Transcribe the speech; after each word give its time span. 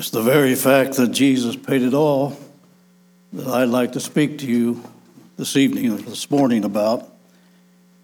It's 0.00 0.08
the 0.08 0.22
very 0.22 0.54
fact 0.54 0.94
that 0.94 1.08
Jesus 1.08 1.56
paid 1.56 1.82
it 1.82 1.92
all 1.92 2.34
that 3.34 3.46
I'd 3.46 3.68
like 3.68 3.92
to 3.92 4.00
speak 4.00 4.38
to 4.38 4.46
you 4.46 4.82
this 5.36 5.58
evening 5.58 5.94
this 5.94 6.30
morning 6.30 6.64
about. 6.64 7.06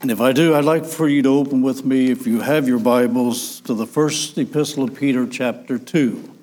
And 0.03 0.11
if 0.11 0.21
I 0.21 0.33
do, 0.33 0.55
I'd 0.55 0.67
like 0.67 0.85
for 0.85 1.09
you 1.09 1.23
to 1.23 1.31
open 1.31 1.63
with 1.63 1.87
me, 1.87 2.11
if 2.11 2.27
you 2.27 2.41
have 2.43 2.69
your 2.69 2.79
Bibles, 2.79 3.61
to 3.61 3.73
the 3.73 3.87
first 3.87 4.37
epistle 4.37 4.85
of 4.85 4.95
Peter, 4.95 5.27
chapter 5.27 5.79
2. 5.79 6.37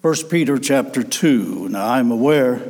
1 0.00 0.14
Peter, 0.30 0.56
chapter 0.58 1.02
2. 1.02 1.68
Now, 1.70 1.88
I'm 1.88 2.12
aware, 2.12 2.62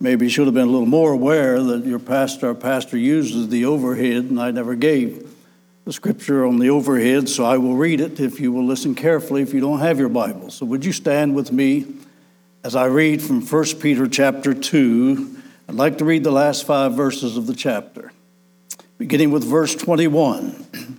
maybe 0.00 0.28
should 0.28 0.46
have 0.46 0.54
been 0.54 0.66
a 0.66 0.72
little 0.72 0.84
more 0.84 1.12
aware 1.12 1.62
that 1.62 1.84
your 1.84 2.00
pastor, 2.00 2.48
our 2.48 2.54
pastor, 2.56 2.96
uses 2.96 3.50
the 3.50 3.66
overhead, 3.66 4.24
and 4.24 4.40
I 4.40 4.50
never 4.50 4.74
gave 4.74 5.32
the 5.84 5.92
scripture 5.92 6.44
on 6.44 6.58
the 6.58 6.70
overhead, 6.70 7.28
so 7.28 7.44
I 7.44 7.56
will 7.56 7.74
read 7.74 8.00
it 8.00 8.20
if 8.20 8.38
you 8.38 8.52
will 8.52 8.64
listen 8.64 8.94
carefully 8.94 9.42
if 9.42 9.54
you 9.54 9.60
don't 9.60 9.80
have 9.80 9.98
your 9.98 10.08
Bible. 10.08 10.50
So 10.50 10.66
would 10.66 10.84
you 10.84 10.92
stand 10.92 11.34
with 11.34 11.52
me 11.52 11.86
as 12.62 12.76
I 12.76 12.86
read 12.86 13.22
from 13.22 13.40
1 13.46 13.64
Peter 13.80 14.06
chapter 14.06 14.52
2? 14.52 15.36
I'd 15.68 15.74
like 15.74 15.98
to 15.98 16.04
read 16.04 16.24
the 16.24 16.30
last 16.30 16.66
five 16.66 16.94
verses 16.94 17.36
of 17.36 17.46
the 17.46 17.54
chapter, 17.54 18.12
beginning 18.98 19.30
with 19.30 19.44
verse 19.44 19.74
21. 19.74 20.66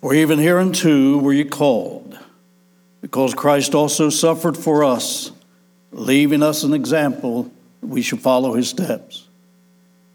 For 0.00 0.14
even 0.14 0.38
hereunto 0.38 1.18
were 1.18 1.32
ye 1.32 1.44
called, 1.44 2.18
because 3.00 3.34
Christ 3.34 3.74
also 3.74 4.08
suffered 4.08 4.56
for 4.56 4.84
us, 4.84 5.32
leaving 5.90 6.42
us 6.42 6.62
an 6.62 6.74
example 6.74 7.50
that 7.80 7.86
we 7.88 8.02
should 8.02 8.20
follow 8.20 8.54
his 8.54 8.68
steps, 8.68 9.26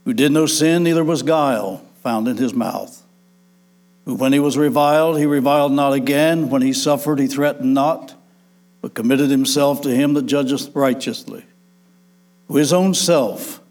who 0.06 0.14
did 0.14 0.32
no 0.32 0.46
sin, 0.46 0.84
neither 0.84 1.04
was 1.04 1.24
guile 1.24 1.84
found 2.02 2.28
in 2.28 2.38
his 2.38 2.54
mouth. 2.54 3.04
Who, 4.06 4.16
when 4.16 4.34
he 4.34 4.40
was 4.40 4.58
reviled, 4.58 5.18
he 5.18 5.26
reviled 5.26 5.72
not 5.72 5.94
again. 5.94 6.50
When 6.50 6.62
he 6.62 6.74
suffered, 6.74 7.20
he 7.20 7.28
threatened 7.28 7.74
not, 7.74 8.16
but 8.82 8.94
committed 8.94 9.30
himself 9.30 9.82
to 9.82 9.90
him 9.90 10.14
that 10.14 10.26
judgeth 10.26 10.76
righteously. 10.76 11.46
Who 12.48 12.58
his 12.58 12.74
own 12.74 12.94
self 12.94 13.62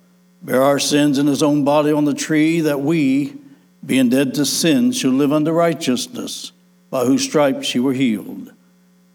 bare 0.43 0.63
our 0.63 0.79
sins 0.79 1.19
in 1.19 1.27
his 1.27 1.43
own 1.43 1.65
body 1.65 1.93
on 1.93 2.05
the 2.05 2.15
tree, 2.15 2.61
that 2.63 2.81
we, 2.81 3.37
being 3.85 4.09
dead 4.09 4.35
to 4.35 4.45
sin, 4.45 4.93
should 4.93 5.13
live 5.13 5.33
unto 5.33 5.51
righteousness, 5.51 6.53
by 6.91 7.05
whose 7.05 7.23
stripes 7.23 7.75
ye 7.75 7.81
were 7.81 7.93
healed. 7.93 8.53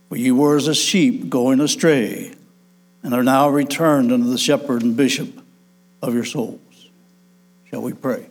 For 0.09 0.17
ye 0.17 0.31
were 0.31 0.55
as 0.55 0.67
a 0.67 0.75
sheep 0.75 1.29
going 1.29 1.59
astray, 1.59 2.33
and 3.03 3.13
are 3.13 3.23
now 3.23 3.49
returned 3.49 4.11
unto 4.11 4.29
the 4.29 4.37
shepherd 4.37 4.83
and 4.83 4.95
bishop 4.95 5.41
of 6.01 6.13
your 6.13 6.25
souls. 6.25 6.59
Shall 7.69 7.81
we 7.81 7.93
pray? 7.93 8.27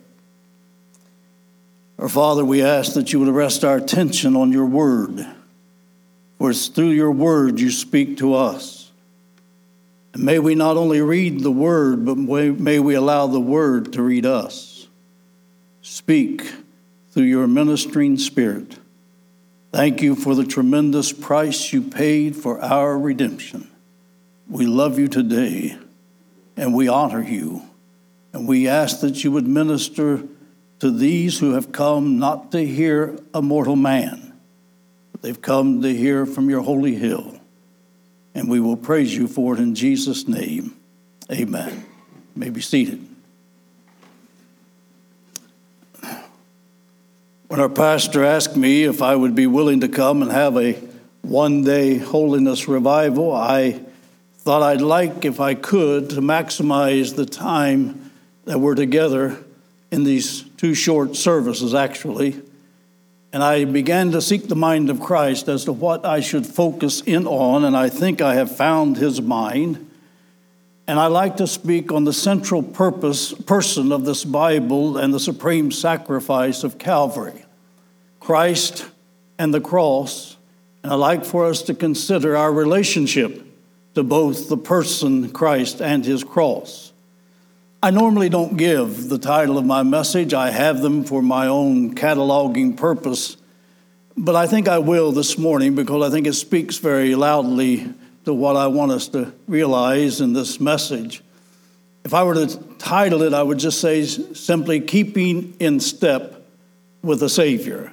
Our 1.97 2.09
Father, 2.09 2.43
we 2.43 2.61
ask 2.61 2.93
that 2.93 3.13
you 3.13 3.19
would 3.19 3.29
rest 3.29 3.63
our 3.63 3.77
attention 3.77 4.35
on 4.35 4.51
your 4.51 4.65
word, 4.65 5.25
for 6.37 6.51
it's 6.51 6.67
through 6.67 6.89
your 6.89 7.11
word 7.11 7.59
you 7.59 7.71
speak 7.71 8.17
to 8.17 8.33
us. 8.33 8.91
And 10.13 10.23
may 10.23 10.39
we 10.39 10.55
not 10.55 10.77
only 10.77 11.01
read 11.01 11.41
the 11.41 11.51
word, 11.51 12.05
but 12.05 12.17
may 12.17 12.79
we 12.79 12.95
allow 12.95 13.27
the 13.27 13.39
word 13.39 13.93
to 13.93 14.01
read 14.01 14.25
us. 14.25 14.87
Speak 15.81 16.53
through 17.11 17.23
your 17.23 17.47
ministering 17.47 18.17
spirit. 18.17 18.77
Thank 19.71 20.01
you 20.01 20.15
for 20.15 20.35
the 20.35 20.45
tremendous 20.45 21.11
price 21.11 21.71
you 21.73 21.81
paid 21.81 22.35
for 22.35 22.61
our 22.61 22.97
redemption. 22.97 23.69
We 24.49 24.65
love 24.65 24.99
you 24.99 25.07
today 25.07 25.77
and 26.55 26.73
we 26.73 26.87
honor 26.87 27.21
you. 27.21 27.63
And 28.31 28.47
we 28.47 28.67
ask 28.67 29.01
that 29.01 29.23
you 29.23 29.31
would 29.31 29.47
minister 29.47 30.23
to 30.85 30.91
these 30.91 31.39
who 31.39 31.53
have 31.53 31.71
come 31.71 32.19
not 32.19 32.51
to 32.51 32.63
hear 32.63 33.17
a 33.33 33.41
mortal 33.41 33.75
man, 33.75 34.39
but 35.11 35.23
they've 35.23 35.41
come 35.41 35.81
to 35.81 35.91
hear 35.91 36.27
from 36.27 36.47
your 36.47 36.61
holy 36.61 36.93
hill. 36.93 37.39
And 38.35 38.47
we 38.47 38.59
will 38.59 38.77
praise 38.77 39.15
you 39.15 39.27
for 39.27 39.55
it 39.55 39.59
in 39.59 39.73
Jesus' 39.73 40.27
name. 40.27 40.75
Amen. 41.31 41.71
You 42.35 42.39
may 42.39 42.51
be 42.51 42.61
seated. 42.61 43.03
When 47.47 47.59
our 47.59 47.67
pastor 47.67 48.23
asked 48.23 48.55
me 48.55 48.83
if 48.83 49.01
I 49.01 49.15
would 49.15 49.33
be 49.33 49.47
willing 49.47 49.79
to 49.79 49.87
come 49.87 50.21
and 50.21 50.31
have 50.31 50.55
a 50.55 50.73
one 51.23 51.63
day 51.63 51.97
holiness 51.97 52.67
revival, 52.67 53.31
I 53.31 53.81
thought 54.37 54.61
I'd 54.61 54.81
like, 54.81 55.25
if 55.25 55.39
I 55.39 55.55
could, 55.55 56.11
to 56.11 56.21
maximize 56.21 57.15
the 57.15 57.25
time 57.25 58.11
that 58.43 58.59
we're 58.59 58.75
together 58.75 59.43
in 59.89 60.03
these 60.03 60.44
two 60.57 60.73
short 60.73 61.15
services, 61.15 61.73
actually. 61.73 62.41
And 63.33 63.43
I 63.43 63.65
began 63.65 64.11
to 64.11 64.21
seek 64.21 64.47
the 64.47 64.55
mind 64.55 64.89
of 64.89 65.01
Christ 65.01 65.49
as 65.49 65.65
to 65.65 65.73
what 65.73 66.05
I 66.05 66.21
should 66.21 66.45
focus 66.45 67.01
in 67.01 67.27
on, 67.27 67.65
and 67.65 67.75
I 67.75 67.89
think 67.89 68.21
I 68.21 68.35
have 68.35 68.55
found 68.55 68.97
his 68.97 69.21
mind. 69.21 69.91
And 70.87 70.99
I 70.99 71.07
like 71.07 71.37
to 71.37 71.47
speak 71.47 71.91
on 71.91 72.03
the 72.03 72.13
central 72.13 72.61
purpose, 72.61 73.33
person 73.33 73.91
of 73.91 74.05
this 74.05 74.23
Bible 74.23 74.97
and 74.97 75.13
the 75.13 75.19
supreme 75.19 75.71
sacrifice 75.71 76.63
of 76.63 76.77
Calvary 76.77 77.43
Christ 78.19 78.85
and 79.37 79.53
the 79.53 79.61
cross. 79.61 80.37
And 80.83 80.93
I 80.93 80.95
like 80.95 81.25
for 81.25 81.45
us 81.45 81.63
to 81.63 81.73
consider 81.73 82.37
our 82.37 82.53
relationship 82.53 83.45
to 83.95 84.03
both 84.03 84.49
the 84.49 84.57
person 84.57 85.29
Christ 85.31 85.81
and 85.81 86.05
his 86.05 86.23
cross. 86.23 86.93
I 87.81 87.91
normally 87.91 88.29
don't 88.29 88.57
give 88.57 89.09
the 89.09 89.19
title 89.19 89.57
of 89.57 89.65
my 89.65 89.83
message, 89.83 90.33
I 90.33 90.49
have 90.49 90.81
them 90.81 91.03
for 91.03 91.21
my 91.21 91.47
own 91.47 91.93
cataloging 91.93 92.75
purpose. 92.75 93.37
But 94.17 94.35
I 94.35 94.47
think 94.47 94.67
I 94.67 94.79
will 94.79 95.11
this 95.11 95.37
morning 95.37 95.75
because 95.75 96.01
I 96.01 96.09
think 96.09 96.25
it 96.25 96.33
speaks 96.33 96.77
very 96.77 97.15
loudly 97.15 97.93
to 98.23 98.33
what 98.33 98.55
I 98.55 98.67
want 98.67 98.91
us 98.91 99.07
to 99.09 99.33
realize 99.47 100.21
in 100.21 100.33
this 100.33 100.59
message. 100.59 101.21
If 102.03 102.13
I 102.13 102.23
were 102.23 102.33
to 102.35 102.57
title 102.77 103.21
it, 103.23 103.33
I 103.33 103.43
would 103.43 103.59
just 103.59 103.81
say 103.81 104.03
simply 104.05 104.79
Keeping 104.79 105.55
in 105.59 105.79
Step 105.79 106.43
with 107.01 107.19
the 107.19 107.29
Savior. 107.29 107.91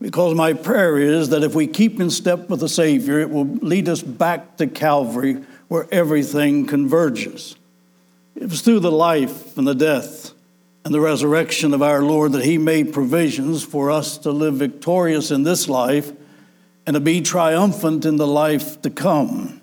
Because 0.00 0.34
my 0.34 0.52
prayer 0.52 0.98
is 0.98 1.28
that 1.28 1.44
if 1.44 1.54
we 1.54 1.68
keep 1.68 2.00
in 2.00 2.10
step 2.10 2.48
with 2.48 2.58
the 2.58 2.68
Savior, 2.68 3.20
it 3.20 3.30
will 3.30 3.46
lead 3.46 3.88
us 3.88 4.02
back 4.02 4.56
to 4.56 4.66
Calvary 4.66 5.44
where 5.68 5.86
everything 5.92 6.66
converges. 6.66 7.54
It 8.34 8.48
was 8.48 8.62
through 8.62 8.80
the 8.80 8.92
life 8.92 9.56
and 9.56 9.66
the 9.66 9.74
death 9.74 10.32
and 10.84 10.94
the 10.94 11.00
resurrection 11.00 11.74
of 11.74 11.82
our 11.82 12.02
Lord 12.02 12.32
that 12.32 12.44
He 12.44 12.58
made 12.58 12.92
provisions 12.92 13.62
for 13.62 13.90
us 13.90 14.18
to 14.18 14.30
live 14.30 14.54
victorious 14.54 15.30
in 15.30 15.42
this 15.42 15.68
life 15.68 16.12
and 16.86 16.94
to 16.94 17.00
be 17.00 17.20
triumphant 17.20 18.04
in 18.04 18.16
the 18.16 18.26
life 18.26 18.82
to 18.82 18.90
come. 18.90 19.60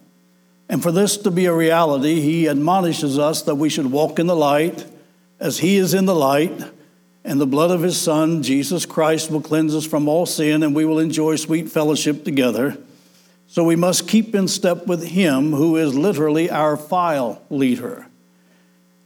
And 0.70 0.84
for 0.84 0.92
this 0.92 1.18
to 1.18 1.32
be 1.32 1.46
a 1.46 1.54
reality, 1.54 2.22
He 2.22 2.48
admonishes 2.48 3.18
us 3.18 3.42
that 3.44 3.56
we 3.56 3.70
should 3.70 3.92
walk 3.92 4.20
in 4.20 4.28
the 4.28 4.36
light 4.36 4.86
as 5.40 5.60
He 5.60 5.78
is 5.78 5.94
in 5.94 6.06
the 6.06 6.16
light, 6.16 6.64
and 7.24 7.40
the 7.40 7.48
blood 7.48 7.72
of 7.72 7.82
His 7.82 8.00
Son, 8.00 8.44
Jesus 8.44 8.86
Christ, 8.86 9.32
will 9.32 9.42
cleanse 9.42 9.76
us 9.76 9.86
from 9.86 10.08
all 10.08 10.26
sin, 10.26 10.64
and 10.64 10.76
we 10.76 10.86
will 10.86 11.00
enjoy 11.00 11.36
sweet 11.36 11.70
fellowship 11.70 12.24
together. 12.24 12.78
So 13.48 13.64
we 13.64 13.76
must 13.76 14.08
keep 14.08 14.36
in 14.36 14.48
step 14.48 14.86
with 14.86 15.08
Him 15.08 15.54
who 15.54 15.76
is 15.78 15.96
literally 15.96 16.50
our 16.50 16.78
file 16.78 17.42
leader. 17.50 18.09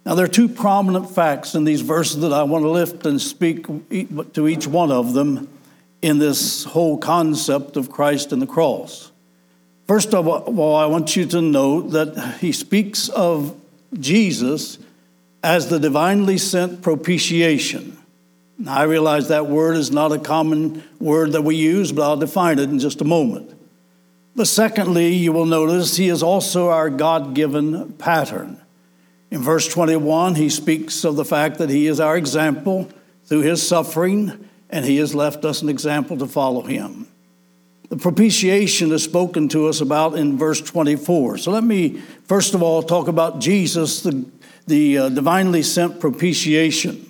Now, 0.06 0.16
there 0.16 0.26
are 0.26 0.30
two 0.30 0.50
prominent 0.50 1.10
facts 1.10 1.56
in 1.56 1.64
these 1.64 1.82
verses 1.82 2.20
that 2.22 2.34
I 2.34 2.44
want 2.44 2.64
to 2.64 2.70
lift 2.70 3.06
and 3.06 3.22
speak 3.22 3.66
to 4.34 4.48
each 4.48 4.68
one 4.68 4.92
of 4.92 5.14
them 5.14 5.48
in 6.02 6.20
this 6.20 6.66
whole 6.66 6.98
concept 6.98 7.78
of 7.78 7.90
Christ 7.90 8.34
and 8.34 8.42
the 8.42 8.48
cross. 8.48 9.12
First 9.88 10.14
of 10.14 10.28
all, 10.28 10.76
I 10.76 10.86
want 10.88 11.16
you 11.16 11.26
to 11.28 11.42
note 11.42 11.92
that 11.92 12.38
he 12.40 12.52
speaks 12.52 13.08
of 13.10 13.56
Jesus 13.98 14.78
as 15.42 15.70
the 15.70 15.80
divinely 15.80 16.38
sent 16.38 16.82
propitiation. 16.82 17.98
Now, 18.58 18.76
I 18.76 18.84
realize 18.84 19.30
that 19.30 19.48
word 19.48 19.78
is 19.78 19.92
not 19.92 20.12
a 20.12 20.20
common 20.20 20.84
word 21.00 21.32
that 21.34 21.44
we 21.44 21.56
use, 21.56 21.92
but 21.92 22.04
I'll 22.04 22.18
define 22.18 22.60
it 22.60 22.70
in 22.70 22.80
just 22.80 23.02
a 23.02 23.06
moment. 23.06 23.52
But 24.36 24.48
secondly, 24.48 25.14
you 25.14 25.32
will 25.32 25.46
notice 25.46 25.96
he 25.96 26.10
is 26.10 26.24
also 26.24 26.70
our 26.70 26.90
God 26.90 27.36
given 27.36 27.94
pattern. 27.94 28.60
In 29.34 29.42
verse 29.42 29.68
21, 29.68 30.36
he 30.36 30.48
speaks 30.48 31.04
of 31.04 31.16
the 31.16 31.26
fact 31.26 31.58
that 31.58 31.72
he 31.72 31.88
is 31.88 32.00
our 32.00 32.16
example 32.16 32.88
through 33.26 33.42
his 33.42 33.68
suffering, 33.68 34.48
and 34.70 34.86
he 34.86 34.98
has 34.98 35.16
left 35.16 35.44
us 35.44 35.64
an 35.64 35.70
example 35.70 36.16
to 36.20 36.28
follow 36.28 36.62
him. 36.62 37.08
The 37.90 37.98
propitiation 37.98 38.92
is 38.92 39.04
spoken 39.04 39.50
to 39.50 39.70
us 39.70 39.82
about 39.82 40.14
in 40.14 40.38
verse 40.38 40.62
24. 40.62 41.40
So 41.40 41.50
let 41.50 41.64
me, 41.64 42.00
first 42.26 42.54
of 42.54 42.62
all, 42.62 42.84
talk 42.84 43.08
about 43.08 43.40
Jesus, 43.40 44.02
the, 44.04 44.24
the 44.68 44.98
uh, 45.00 45.10
divinely 45.10 45.64
sent 45.64 46.00
propitiation. 46.00 47.10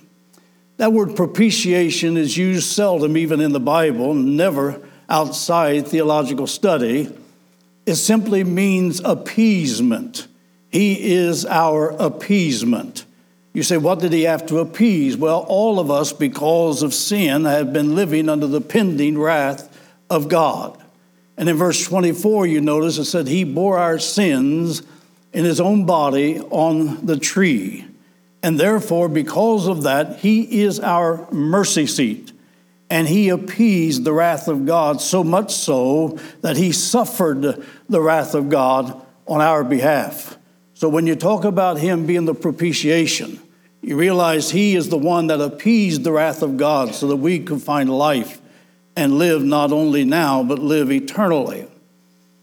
That 0.78 0.94
word 0.94 1.16
propitiation 1.16 2.16
is 2.16 2.38
used 2.38 2.72
seldom, 2.72 3.18
even 3.18 3.42
in 3.42 3.52
the 3.52 3.60
Bible, 3.60 4.14
never 4.14 4.80
outside 5.10 5.88
theological 5.88 6.46
study. 6.46 7.14
It 7.84 7.96
simply 7.96 8.44
means 8.44 9.02
appeasement 9.04 10.26
he 10.74 11.14
is 11.14 11.46
our 11.46 11.90
appeasement. 11.90 13.04
You 13.52 13.62
say, 13.62 13.76
what 13.76 14.00
did 14.00 14.12
he 14.12 14.24
have 14.24 14.44
to 14.46 14.58
appease? 14.58 15.16
Well, 15.16 15.46
all 15.46 15.78
of 15.78 15.88
us, 15.88 16.12
because 16.12 16.82
of 16.82 16.92
sin, 16.92 17.44
have 17.44 17.72
been 17.72 17.94
living 17.94 18.28
under 18.28 18.48
the 18.48 18.60
pending 18.60 19.16
wrath 19.16 19.72
of 20.10 20.28
God. 20.28 20.76
And 21.36 21.48
in 21.48 21.54
verse 21.54 21.86
24, 21.86 22.48
you 22.48 22.60
notice 22.60 22.98
it 22.98 23.04
said, 23.04 23.28
He 23.28 23.44
bore 23.44 23.78
our 23.78 24.00
sins 24.00 24.82
in 25.32 25.44
His 25.44 25.60
own 25.60 25.86
body 25.86 26.40
on 26.40 27.06
the 27.06 27.18
tree. 27.18 27.86
And 28.42 28.58
therefore, 28.58 29.08
because 29.08 29.68
of 29.68 29.84
that, 29.84 30.18
He 30.18 30.62
is 30.62 30.80
our 30.80 31.30
mercy 31.30 31.86
seat. 31.86 32.32
And 32.90 33.06
He 33.06 33.28
appeased 33.28 34.02
the 34.02 34.12
wrath 34.12 34.48
of 34.48 34.66
God, 34.66 35.00
so 35.00 35.22
much 35.22 35.54
so 35.54 36.18
that 36.40 36.56
He 36.56 36.72
suffered 36.72 37.64
the 37.88 38.00
wrath 38.00 38.34
of 38.34 38.48
God 38.48 39.00
on 39.28 39.40
our 39.40 39.62
behalf. 39.62 40.36
So 40.74 40.88
when 40.88 41.06
you 41.06 41.14
talk 41.14 41.44
about 41.44 41.78
Him 41.78 42.04
being 42.04 42.24
the 42.24 42.34
propitiation, 42.34 43.40
you 43.80 43.96
realize 43.96 44.50
He 44.50 44.74
is 44.74 44.88
the 44.88 44.98
one 44.98 45.28
that 45.28 45.40
appeased 45.40 46.04
the 46.04 46.12
wrath 46.12 46.42
of 46.42 46.56
God 46.56 46.94
so 46.94 47.06
that 47.08 47.16
we 47.16 47.38
could 47.38 47.62
find 47.62 47.88
life 47.88 48.40
and 48.96 49.18
live 49.18 49.42
not 49.42 49.72
only 49.72 50.04
now, 50.04 50.42
but 50.42 50.58
live 50.58 50.90
eternally. 50.90 51.66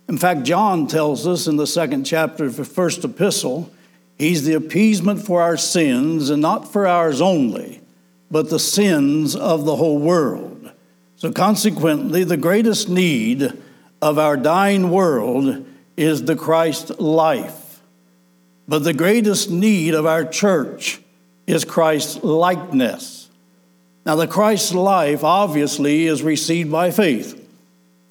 In 0.07 0.17
fact, 0.17 0.43
John 0.43 0.87
tells 0.87 1.25
us 1.25 1.47
in 1.47 1.57
the 1.57 1.67
second 1.67 2.03
chapter 2.03 2.45
of 2.45 2.55
the 2.55 2.65
first 2.65 3.03
epistle, 3.03 3.71
He's 4.17 4.43
the 4.43 4.53
appeasement 4.53 5.25
for 5.25 5.41
our 5.41 5.57
sins, 5.57 6.29
and 6.29 6.41
not 6.41 6.71
for 6.71 6.85
ours 6.85 7.21
only, 7.21 7.81
but 8.29 8.49
the 8.49 8.59
sins 8.59 9.35
of 9.35 9.65
the 9.65 9.75
whole 9.75 9.97
world. 9.97 10.71
So, 11.15 11.31
consequently, 11.31 12.23
the 12.23 12.37
greatest 12.37 12.87
need 12.87 13.51
of 14.01 14.19
our 14.19 14.37
dying 14.37 14.91
world 14.91 15.65
is 15.97 16.23
the 16.23 16.35
Christ 16.35 16.99
life. 16.99 17.60
But 18.67 18.83
the 18.83 18.93
greatest 18.93 19.49
need 19.49 19.93
of 19.93 20.05
our 20.05 20.23
church 20.23 21.01
is 21.47 21.65
Christ's 21.65 22.23
likeness. 22.23 23.29
Now, 24.05 24.15
the 24.15 24.27
Christ 24.27 24.73
life 24.73 25.23
obviously 25.23 26.07
is 26.07 26.23
received 26.23 26.71
by 26.71 26.91
faith. 26.91 27.37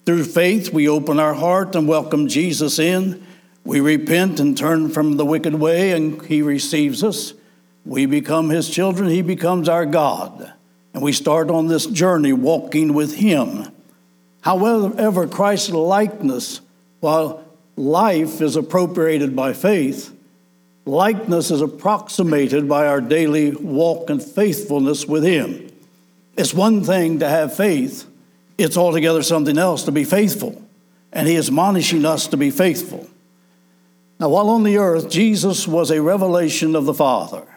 Through 0.05 0.23
faith, 0.25 0.73
we 0.73 0.87
open 0.87 1.19
our 1.19 1.33
heart 1.33 1.75
and 1.75 1.87
welcome 1.87 2.27
Jesus 2.27 2.79
in. 2.79 3.25
We 3.63 3.81
repent 3.81 4.39
and 4.39 4.57
turn 4.57 4.89
from 4.89 5.17
the 5.17 5.25
wicked 5.25 5.55
way, 5.55 5.91
and 5.91 6.21
He 6.25 6.41
receives 6.41 7.03
us. 7.03 7.33
We 7.85 8.05
become 8.05 8.49
His 8.49 8.69
children, 8.69 9.09
He 9.09 9.21
becomes 9.21 9.69
our 9.69 9.85
God. 9.85 10.53
And 10.93 11.03
we 11.03 11.13
start 11.13 11.49
on 11.49 11.67
this 11.67 11.85
journey 11.85 12.33
walking 12.33 12.93
with 12.93 13.15
Him. 13.15 13.67
However, 14.41 15.27
Christ's 15.27 15.69
likeness, 15.71 16.61
while 16.99 17.43
life 17.75 18.41
is 18.41 18.55
appropriated 18.55 19.35
by 19.35 19.53
faith, 19.53 20.13
likeness 20.85 21.51
is 21.51 21.61
approximated 21.61 22.67
by 22.67 22.87
our 22.87 23.01
daily 23.01 23.51
walk 23.51 24.09
and 24.09 24.21
faithfulness 24.21 25.05
with 25.05 25.23
Him. 25.23 25.71
It's 26.37 26.53
one 26.53 26.83
thing 26.83 27.19
to 27.19 27.29
have 27.29 27.55
faith, 27.55 28.05
it's 28.57 28.77
altogether 28.77 29.23
something 29.23 29.57
else 29.57 29.83
to 29.83 29.91
be 29.91 30.03
faithful. 30.03 30.61
And 31.11 31.27
He 31.27 31.35
is 31.35 31.49
admonishing 31.49 32.05
us 32.05 32.27
to 32.27 32.37
be 32.37 32.51
faithful. 32.51 33.07
Now, 34.19 34.29
while 34.29 34.49
on 34.49 34.63
the 34.63 34.77
earth, 34.77 35.09
Jesus 35.09 35.67
was 35.67 35.89
a 35.89 36.01
revelation 36.01 36.75
of 36.75 36.85
the 36.85 36.93
Father. 36.93 37.47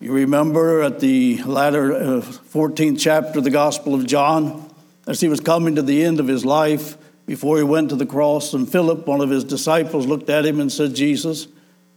You 0.00 0.12
remember 0.12 0.82
at 0.82 0.98
the 0.98 1.40
latter 1.44 1.94
uh, 1.94 2.20
14th 2.20 2.98
chapter 2.98 3.38
of 3.38 3.44
the 3.44 3.50
Gospel 3.50 3.94
of 3.94 4.04
John, 4.04 4.68
as 5.06 5.20
he 5.20 5.28
was 5.28 5.38
coming 5.38 5.76
to 5.76 5.82
the 5.82 6.02
end 6.02 6.18
of 6.18 6.26
his 6.26 6.44
life 6.44 6.98
before 7.24 7.56
he 7.56 7.62
went 7.62 7.90
to 7.90 7.94
the 7.94 8.04
cross, 8.04 8.52
and 8.52 8.68
Philip, 8.68 9.06
one 9.06 9.20
of 9.20 9.30
his 9.30 9.44
disciples, 9.44 10.06
looked 10.06 10.28
at 10.28 10.44
him 10.44 10.58
and 10.58 10.72
said, 10.72 10.94
Jesus, 10.94 11.46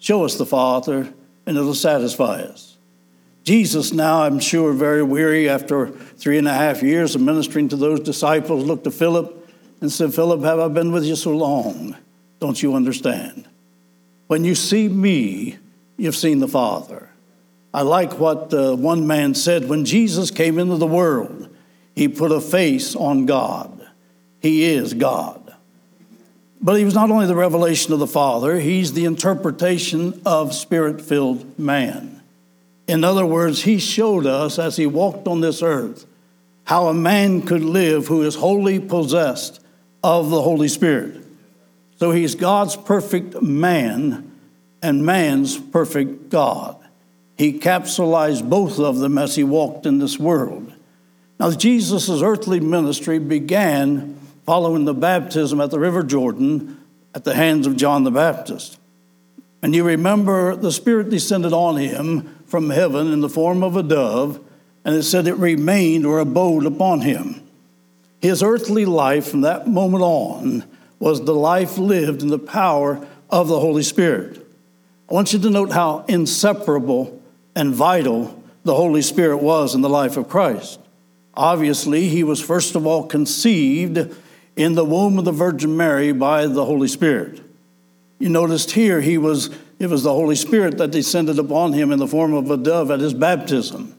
show 0.06 0.24
us 0.24 0.36
the 0.36 0.46
Father, 0.46 1.12
and 1.48 1.58
it'll 1.58 1.74
satisfy 1.74 2.42
us. 2.42 2.78
Jesus, 3.44 3.92
now 3.92 4.22
I'm 4.22 4.40
sure 4.40 4.72
very 4.72 5.02
weary 5.02 5.50
after 5.50 5.88
three 5.90 6.38
and 6.38 6.48
a 6.48 6.54
half 6.54 6.84
years 6.84 7.16
of 7.16 7.22
ministering 7.22 7.70
to 7.70 7.76
those 7.76 8.02
disciples, 8.02 8.66
looked 8.66 8.84
to 8.84 8.92
Philip 8.92 9.50
and 9.82 9.92
said, 9.92 10.14
Philip, 10.14 10.42
have 10.44 10.60
I 10.60 10.68
been 10.68 10.92
with 10.92 11.06
you 11.06 11.16
so 11.16 11.36
long? 11.36 11.98
Don't 12.40 12.62
you 12.62 12.76
understand? 12.76 13.48
When 14.28 14.44
you 14.44 14.54
see 14.54 14.88
me, 14.88 15.58
you've 15.98 16.16
seen 16.16 16.38
the 16.38 16.48
Father. 16.48 17.10
I 17.74 17.82
like 17.82 18.20
what 18.20 18.54
uh, 18.54 18.76
one 18.76 19.08
man 19.08 19.34
said 19.34 19.68
when 19.68 19.86
Jesus 19.86 20.30
came 20.30 20.60
into 20.60 20.78
the 20.78 20.86
world, 20.86 21.50
he 21.96 22.10
put 22.10 22.32
a 22.32 22.40
face 22.40 22.96
on 22.96 23.26
God. 23.26 23.88
He 24.40 24.66
is 24.66 24.94
God. 24.94 25.45
But 26.62 26.78
he 26.78 26.86
was 26.86 26.96
not 26.96 27.12
only 27.12 27.28
the 27.28 27.36
revelation 27.36 27.94
of 27.94 28.00
the 28.00 28.08
Father, 28.08 28.60
he's 28.60 28.94
the 28.94 29.06
interpretation 29.06 30.22
of 30.26 30.54
spirit 30.54 31.02
filled 31.02 31.60
man. 31.60 32.22
In 32.88 33.04
other 33.04 33.26
words, 33.26 33.64
he 33.64 33.78
showed 33.78 34.26
us 34.26 34.60
as 34.60 34.78
he 34.78 34.86
walked 34.86 35.28
on 35.28 35.42
this 35.42 35.62
earth 35.62 36.06
how 36.66 36.88
a 36.88 36.94
man 36.94 37.42
could 37.42 37.64
live 37.64 38.08
who 38.08 38.24
is 38.24 38.36
wholly 38.36 38.80
possessed 38.80 39.62
of 40.04 40.30
the 40.30 40.42
Holy 40.42 40.68
Spirit. 40.68 41.24
So 41.98 42.12
he's 42.12 42.36
God's 42.36 42.76
perfect 42.76 43.42
man 43.42 44.32
and 44.82 45.06
man's 45.06 45.58
perfect 45.58 46.30
God. 46.30 46.76
He 47.38 47.60
capsulized 47.60 48.50
both 48.50 48.80
of 48.80 48.98
them 48.98 49.18
as 49.18 49.36
he 49.36 49.44
walked 49.44 49.86
in 49.86 50.00
this 50.00 50.18
world. 50.18 50.74
Now, 51.40 51.52
Jesus' 51.52 52.22
earthly 52.22 52.60
ministry 52.60 53.20
began 53.20 54.20
following 54.46 54.86
the 54.86 54.94
baptism 54.94 55.60
at 55.60 55.72
the 55.72 55.80
River 55.80 56.04
Jordan 56.04 56.80
at 57.14 57.24
the 57.24 57.34
hands 57.34 57.66
of 57.66 57.76
John 57.76 58.04
the 58.04 58.12
Baptist. 58.12 58.80
And 59.64 59.74
you 59.74 59.84
remember 59.84 60.56
the 60.56 60.72
Spirit 60.72 61.10
descended 61.10 61.52
on 61.52 61.78
him 61.78 62.44
from 62.46 62.70
heaven 62.70 63.12
in 63.12 63.22
the 63.22 63.30
form 63.30 63.64
of 63.64 63.76
a 63.76 63.82
dove, 63.82 64.40
and 64.84 64.96
it 64.96 65.04
said 65.04 65.28
it 65.28 65.36
remained 65.36 66.06
or 66.06 66.20
abode 66.20 66.66
upon 66.66 67.02
him. 67.02 67.42
His 68.22 68.44
earthly 68.44 68.86
life 68.86 69.28
from 69.28 69.42
that 69.42 69.68
moment 69.68 70.04
on 70.04 70.64
was 71.00 71.26
the 71.26 71.34
life 71.34 71.78
lived 71.78 72.22
in 72.22 72.28
the 72.28 72.40
power 72.40 73.06
of 73.30 73.48
the 73.48 73.60
Holy 73.60 73.84
Spirit. 73.84 74.46
I 75.10 75.14
want 75.14 75.34
you 75.34 75.40
to 75.40 75.50
note 75.50 75.72
how 75.72 76.06
inseparable 76.08 77.22
and 77.56 77.74
vital 77.74 78.42
the 78.64 78.76
Holy 78.76 79.02
Spirit 79.02 79.38
was 79.38 79.74
in 79.74 79.82
the 79.82 79.90
life 79.90 80.18
of 80.18 80.30
Christ. 80.30 80.80
Obviously, 81.34 82.08
he 82.08 82.24
was 82.24 82.42
first 82.42 82.76
of 82.76 82.86
all 82.86 83.06
conceived 83.06 84.16
in 84.56 84.74
the 84.74 84.86
womb 84.86 85.18
of 85.20 85.26
the 85.26 85.32
Virgin 85.32 85.76
Mary 85.76 86.12
by 86.12 86.48
the 86.48 86.66
Holy 86.66 86.88
Spirit. 86.88 87.42
You 88.20 88.30
noticed 88.30 88.72
here 88.72 89.02
he 89.02 89.18
was 89.18 89.50
it 89.78 89.90
was 89.90 90.04
the 90.04 90.14
Holy 90.14 90.36
Spirit 90.36 90.78
that 90.78 90.92
descended 90.92 91.38
upon 91.38 91.74
him 91.74 91.92
in 91.92 92.00
the 92.00 92.08
form 92.08 92.34
of 92.34 92.50
a 92.50 92.56
dove 92.56 92.92
at 92.92 93.02
his 93.02 93.14
baptism. 93.14 93.94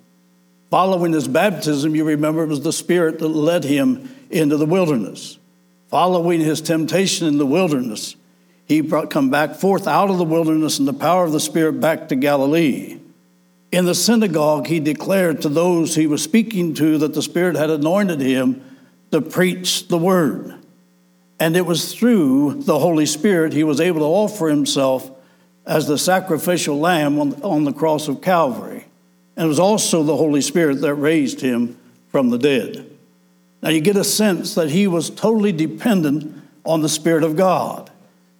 Following 0.70 1.12
his 1.12 1.28
baptism, 1.28 1.94
you 1.94 2.04
remember 2.04 2.42
it 2.42 2.48
was 2.48 2.62
the 2.62 2.72
Spirit 2.72 3.18
that 3.18 3.28
led 3.28 3.64
him 3.64 4.08
into 4.30 4.56
the 4.56 4.66
wilderness. 4.66 5.38
Following 5.88 6.40
his 6.40 6.60
temptation 6.60 7.28
in 7.28 7.38
the 7.38 7.46
wilderness, 7.46 8.16
he 8.64 8.80
brought 8.80 9.10
come 9.10 9.30
back 9.30 9.54
forth 9.54 9.86
out 9.86 10.10
of 10.10 10.18
the 10.18 10.24
wilderness 10.24 10.78
in 10.78 10.86
the 10.86 10.92
power 10.92 11.24
of 11.24 11.32
the 11.32 11.40
Spirit 11.40 11.80
back 11.80 12.08
to 12.08 12.16
Galilee. 12.16 12.98
In 13.70 13.84
the 13.84 13.94
synagogue, 13.94 14.66
he 14.66 14.80
declared 14.80 15.42
to 15.42 15.48
those 15.48 15.94
he 15.94 16.06
was 16.06 16.22
speaking 16.22 16.72
to 16.74 16.98
that 16.98 17.14
the 17.14 17.22
Spirit 17.22 17.56
had 17.56 17.70
anointed 17.70 18.20
him 18.20 18.62
to 19.10 19.20
preach 19.20 19.88
the 19.88 19.98
word. 19.98 20.54
And 21.38 21.56
it 21.56 21.66
was 21.66 21.94
through 21.94 22.62
the 22.62 22.78
Holy 22.78 23.06
Spirit 23.06 23.52
he 23.52 23.64
was 23.64 23.80
able 23.80 24.00
to 24.00 24.06
offer 24.06 24.48
himself 24.48 25.10
as 25.66 25.86
the 25.86 25.98
sacrificial 25.98 26.78
lamb 26.78 27.18
on, 27.18 27.34
on 27.42 27.64
the 27.64 27.72
cross 27.72 28.08
of 28.08 28.22
Calvary. 28.22 28.86
And 29.36 29.44
it 29.44 29.48
was 29.48 29.58
also 29.58 30.02
the 30.02 30.16
Holy 30.16 30.40
Spirit 30.40 30.80
that 30.80 30.94
raised 30.94 31.40
him 31.40 31.78
from 32.08 32.30
the 32.30 32.38
dead. 32.38 32.90
Now 33.62 33.68
you 33.70 33.80
get 33.80 33.96
a 33.96 34.04
sense 34.04 34.54
that 34.54 34.70
he 34.70 34.86
was 34.86 35.10
totally 35.10 35.52
dependent 35.52 36.42
on 36.64 36.82
the 36.82 36.88
Spirit 36.88 37.22
of 37.22 37.36
God. 37.36 37.90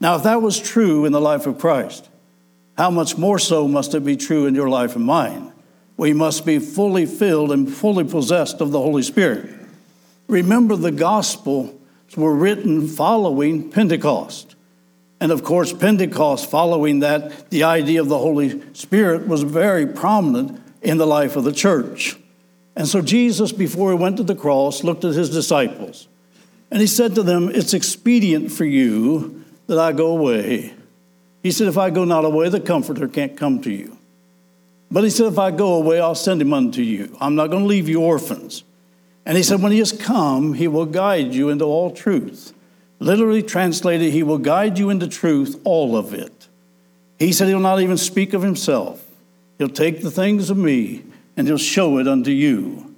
Now, 0.01 0.17
if 0.17 0.25
that 0.25 0.43
was 0.43 0.61
true 0.61 1.05
in 1.07 1.13
the 1.13 1.21
life 1.21 1.47
of 1.47 1.59
Christ, 1.59 2.09
how 2.77 2.91
much 2.91 3.17
more 3.17 3.39
so 3.39 3.67
must 3.67 3.95
it 3.95 4.05
be 4.05 4.17
true 4.17 4.47
in 4.47 4.55
your 4.55 4.69
life 4.69 4.95
and 4.95 5.05
mine? 5.05 5.53
We 5.97 6.13
must 6.13 6.45
be 6.45 6.59
fully 6.59 7.07
filled 7.07 7.51
and 7.51 7.73
fully 7.73 8.05
possessed 8.05 8.61
of 8.61 8.71
the 8.71 8.79
Holy 8.79 9.03
Spirit. 9.03 9.49
Remember, 10.29 10.77
the 10.77 10.91
Gospels 10.93 11.75
were 12.17 12.35
written 12.35 12.87
following 12.89 13.71
Pentecost. 13.71 14.57
And 15.21 15.33
of 15.33 15.43
course, 15.43 15.73
Pentecost, 15.73 16.51
following 16.51 17.01
that, 17.01 17.51
the 17.51 17.65
idea 17.65 18.01
of 18.01 18.09
the 18.09 18.19
Holy 18.19 18.63
Spirit 18.75 19.27
was 19.27 19.43
very 19.43 19.87
prominent 19.87 20.61
in 20.83 20.99
the 20.99 21.07
life 21.07 21.37
of 21.37 21.45
the 21.45 21.53
church. 21.53 22.17
And 22.75 22.87
so 22.87 23.01
Jesus, 23.01 23.53
before 23.53 23.91
he 23.91 23.97
went 23.97 24.19
to 24.19 24.23
the 24.23 24.35
cross, 24.35 24.85
looked 24.85 25.05
at 25.05 25.15
his 25.15 25.31
disciples 25.31 26.09
and 26.71 26.81
he 26.81 26.87
said 26.87 27.15
to 27.15 27.23
them, 27.23 27.49
It's 27.49 27.73
expedient 27.73 28.53
for 28.53 28.65
you 28.65 29.45
that 29.67 29.79
I 29.79 29.93
go 29.93 30.09
away. 30.09 30.75
He 31.43 31.51
said, 31.51 31.69
If 31.69 31.79
I 31.79 31.91
go 31.91 32.05
not 32.05 32.25
away, 32.25 32.49
the 32.49 32.61
Comforter 32.61 33.09
can't 33.09 33.37
come 33.37 33.63
to 33.63 33.73
you. 33.73 33.97
But 34.91 35.05
he 35.05 35.11
said, 35.11 35.27
If 35.27 35.39
I 35.39 35.51
go 35.51 35.75
away, 35.75 36.01
I'll 36.01 36.15
send 36.15 36.43
him 36.43 36.53
unto 36.53 36.83
you. 36.83 37.17
I'm 37.21 37.35
not 37.35 37.49
going 37.49 37.63
to 37.63 37.69
leave 37.69 37.89
you 37.89 38.03
orphans. 38.03 38.65
And 39.27 39.37
he 39.37 39.43
said, 39.43 39.61
When 39.61 39.73
he 39.73 39.79
has 39.79 39.93
come, 39.93 40.55
he 40.55 40.69
will 40.69 40.87
guide 40.87 41.35
you 41.35 41.51
into 41.51 41.65
all 41.65 41.91
truth. 41.91 42.55
Literally 42.99 43.43
translated, 43.43 44.13
He 44.13 44.23
will 44.23 44.39
guide 44.39 44.79
you 44.79 44.89
into 44.89 45.09
truth, 45.09 45.61
all 45.65 45.97
of 45.97 46.15
it. 46.15 46.49
He 47.19 47.33
said 47.33 47.49
He'll 47.49 47.61
not 47.61 47.81
even 47.81 47.99
speak 47.99 48.33
of 48.33 48.43
Himself. 48.43 49.05
He'll 49.59 49.69
take 49.69 50.01
the 50.01 50.11
things 50.11 50.49
of 50.49 50.57
me 50.57 51.03
and 51.37 51.47
He'll 51.47 51.59
show 51.59 51.99
it 51.99 52.09
unto 52.09 52.31
you. 52.31 52.95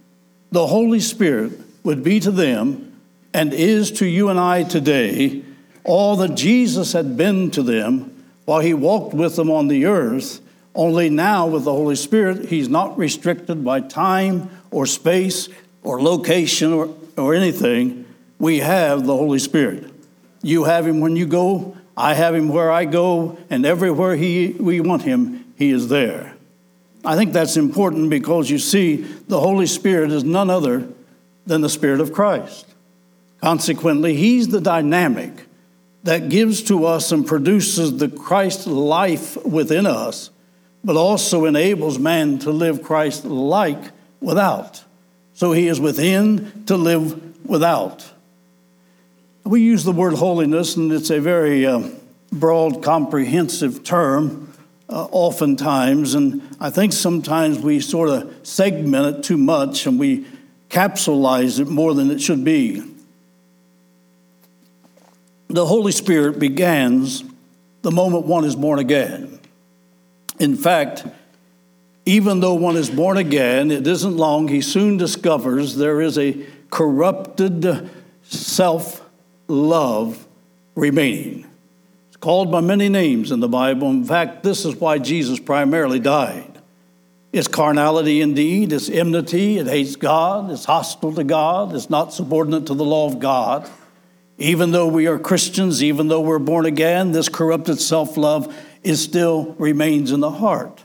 The 0.52 0.66
Holy 0.66 1.00
Spirit 1.00 1.52
would 1.82 2.04
be 2.04 2.20
to 2.20 2.30
them 2.30 3.00
and 3.34 3.52
is 3.52 3.90
to 3.92 4.06
you 4.06 4.28
and 4.28 4.38
I 4.38 4.62
today, 4.62 5.42
all 5.84 6.16
that 6.16 6.34
Jesus 6.34 6.92
had 6.92 7.16
been 7.16 7.50
to 7.52 7.62
them 7.62 8.24
while 8.44 8.60
he 8.60 8.72
walked 8.72 9.14
with 9.14 9.36
them 9.36 9.50
on 9.50 9.68
the 9.68 9.84
earth, 9.84 10.40
only 10.74 11.10
now 11.10 11.46
with 11.46 11.64
the 11.64 11.72
Holy 11.72 11.96
Spirit, 11.96 12.46
he's 12.46 12.68
not 12.68 12.96
restricted 12.96 13.62
by 13.62 13.80
time 13.80 14.48
or 14.70 14.86
space 14.86 15.48
or 15.82 16.00
location 16.02 16.72
or, 16.72 16.94
or 17.16 17.34
anything. 17.34 18.04
We 18.38 18.58
have 18.58 19.06
the 19.06 19.16
Holy 19.16 19.38
Spirit. 19.38 19.90
You 20.42 20.64
have 20.64 20.86
him 20.86 21.00
when 21.00 21.16
you 21.16 21.26
go, 21.26 21.76
I 21.96 22.14
have 22.14 22.34
him 22.34 22.48
where 22.48 22.70
I 22.70 22.84
go, 22.84 23.38
and 23.50 23.66
everywhere 23.66 24.14
he, 24.14 24.48
we 24.52 24.80
want 24.80 25.02
him, 25.02 25.52
he 25.56 25.70
is 25.70 25.88
there. 25.88 26.34
I 27.04 27.16
think 27.16 27.32
that's 27.32 27.56
important 27.56 28.10
because 28.10 28.50
you 28.50 28.58
see, 28.58 28.96
the 28.96 29.40
Holy 29.40 29.66
Spirit 29.66 30.12
is 30.12 30.22
none 30.22 30.50
other 30.50 30.88
than 31.46 31.60
the 31.60 31.68
Spirit 31.68 32.00
of 32.00 32.12
Christ. 32.12 32.66
Consequently, 33.40 34.14
he's 34.14 34.48
the 34.48 34.60
dynamic 34.60 35.46
that 36.04 36.28
gives 36.28 36.62
to 36.64 36.84
us 36.84 37.12
and 37.12 37.26
produces 37.26 37.98
the 37.98 38.08
Christ 38.08 38.66
life 38.66 39.36
within 39.44 39.86
us, 39.86 40.30
but 40.84 40.96
also 40.96 41.44
enables 41.44 41.98
man 41.98 42.38
to 42.40 42.50
live 42.50 42.82
Christ 42.82 43.24
like 43.24 43.90
without. 44.20 44.84
So 45.38 45.52
he 45.52 45.68
is 45.68 45.78
within 45.78 46.64
to 46.66 46.76
live 46.76 47.46
without. 47.46 48.04
We 49.44 49.60
use 49.60 49.84
the 49.84 49.92
word 49.92 50.14
holiness, 50.14 50.74
and 50.74 50.90
it's 50.90 51.10
a 51.10 51.20
very 51.20 51.64
uh, 51.64 51.90
broad, 52.32 52.82
comprehensive 52.82 53.84
term 53.84 54.52
uh, 54.88 55.04
oftentimes, 55.12 56.14
and 56.14 56.42
I 56.58 56.70
think 56.70 56.92
sometimes 56.92 57.60
we 57.60 57.78
sort 57.78 58.08
of 58.08 58.34
segment 58.42 59.18
it 59.18 59.22
too 59.22 59.36
much 59.36 59.86
and 59.86 59.96
we 59.96 60.26
capsulize 60.70 61.60
it 61.60 61.68
more 61.68 61.94
than 61.94 62.10
it 62.10 62.20
should 62.20 62.42
be. 62.42 62.82
The 65.46 65.66
Holy 65.66 65.92
Spirit 65.92 66.40
begins 66.40 67.22
the 67.82 67.92
moment 67.92 68.26
one 68.26 68.44
is 68.44 68.56
born 68.56 68.80
again. 68.80 69.38
In 70.40 70.56
fact, 70.56 71.04
even 72.08 72.40
though 72.40 72.54
one 72.54 72.76
is 72.76 72.88
born 72.88 73.18
again, 73.18 73.70
it 73.70 73.86
isn't 73.86 74.16
long, 74.16 74.48
he 74.48 74.62
soon 74.62 74.96
discovers 74.96 75.76
there 75.76 76.00
is 76.00 76.16
a 76.16 76.42
corrupted 76.70 77.90
self 78.22 79.06
love 79.46 80.26
remaining 80.74 81.46
It's 82.06 82.16
called 82.16 82.50
by 82.50 82.62
many 82.62 82.88
names 82.88 83.30
in 83.30 83.40
the 83.40 83.48
Bible. 83.48 83.90
In 83.90 84.04
fact, 84.04 84.42
this 84.42 84.64
is 84.64 84.74
why 84.76 84.96
Jesus 84.96 85.38
primarily 85.38 86.00
died. 86.00 86.58
It's 87.30 87.46
carnality 87.46 88.22
indeed, 88.22 88.72
it's 88.72 88.88
enmity, 88.88 89.58
it 89.58 89.66
hates 89.66 89.96
God, 89.96 90.50
it's 90.50 90.64
hostile 90.64 91.12
to 91.12 91.24
God, 91.24 91.74
it's 91.74 91.90
not 91.90 92.14
subordinate 92.14 92.68
to 92.68 92.74
the 92.74 92.86
law 92.86 93.06
of 93.06 93.18
God. 93.18 93.68
Even 94.38 94.70
though 94.70 94.86
we 94.86 95.08
are 95.08 95.18
Christians, 95.18 95.82
even 95.82 96.08
though 96.08 96.22
we're 96.22 96.38
born 96.38 96.64
again, 96.64 97.12
this 97.12 97.28
corrupted 97.28 97.78
self 97.78 98.16
love 98.16 98.56
is 98.82 99.02
still 99.02 99.54
remains 99.58 100.10
in 100.10 100.20
the 100.20 100.30
heart. 100.30 100.84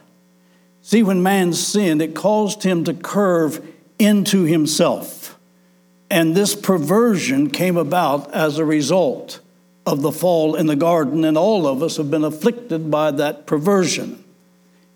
See, 0.84 1.02
when 1.02 1.24
man 1.24 1.54
sinned, 1.54 2.02
it 2.02 2.13
caused 2.13 2.63
him 2.63 2.84
to 2.84 2.94
curve 2.94 3.66
into 3.98 4.44
himself. 4.44 5.40
And 6.12 6.36
this 6.36 6.56
perversion 6.56 7.50
came 7.50 7.78
about 7.78 8.32
as 8.34 8.58
a 8.58 8.66
result 8.66 9.40
of 9.86 10.02
the 10.02 10.12
fall 10.12 10.56
in 10.56 10.68
the 10.68 10.75
garden, 10.75 11.24
and 11.24 11.38
all 11.38 11.68
of 11.68 11.82
us 11.82 11.96
have 11.96 12.12
been 12.12 12.25
afflicted 12.25 12.92
by 12.92 13.12
that 13.12 13.48
perversion. 13.48 14.22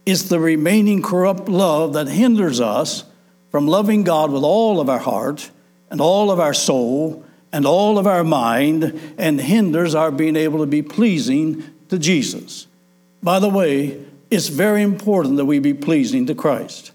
It's 0.05 0.23
the 0.23 0.41
remaining 0.41 1.01
corrupt 1.01 1.47
love 1.47 1.93
that 1.93 2.09
hinders 2.09 2.59
us 2.59 3.05
from 3.49 3.65
loving 3.65 4.03
God 4.03 4.29
with 4.29 4.43
all 4.43 4.81
of 4.81 4.89
our 4.89 4.99
heart 4.99 5.49
and 5.89 6.01
all 6.01 6.31
of 6.31 6.39
our 6.39 6.53
soul 6.53 7.25
and 7.53 7.65
all 7.65 7.97
of 7.97 8.05
our 8.05 8.25
mind 8.25 9.15
and 9.17 9.39
hinders 9.39 9.95
our 9.95 10.11
being 10.11 10.35
able 10.35 10.59
to 10.59 10.65
be 10.65 10.81
pleasing 10.81 11.63
to 11.87 11.97
Jesus. 11.97 12.67
By 13.23 13.39
the 13.39 13.49
way, 13.49 14.05
it's 14.29 14.47
very 14.47 14.81
important 14.81 15.37
that 15.37 15.45
we 15.45 15.59
be 15.59 15.73
pleasing 15.73 16.25
to 16.27 16.35
Christ. 16.35 16.91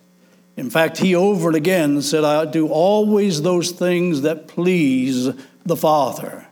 In 0.57 0.69
fact, 0.71 0.99
he 0.99 1.15
over 1.15 1.49
and 1.49 1.57
again 1.57 2.03
said, 2.03 2.25
I 2.25 2.45
do 2.45 2.69
always 2.69 3.43
those 3.43 3.71
things 3.71 4.23
that 4.23 4.49
please 4.49 5.31
the 5.65 5.77
Father. 5.77 6.47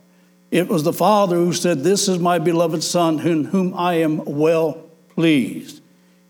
It 0.51 0.69
was 0.69 0.83
the 0.83 0.93
Father 0.93 1.37
who 1.37 1.53
said, 1.53 1.85
This 1.85 2.09
is 2.09 2.19
my 2.19 2.39
beloved 2.39 2.83
Son, 2.83 3.21
in 3.21 3.45
whom 3.45 3.75
I 3.75 3.95
am 3.95 4.25
well 4.25 4.85
pleased. 5.11 5.81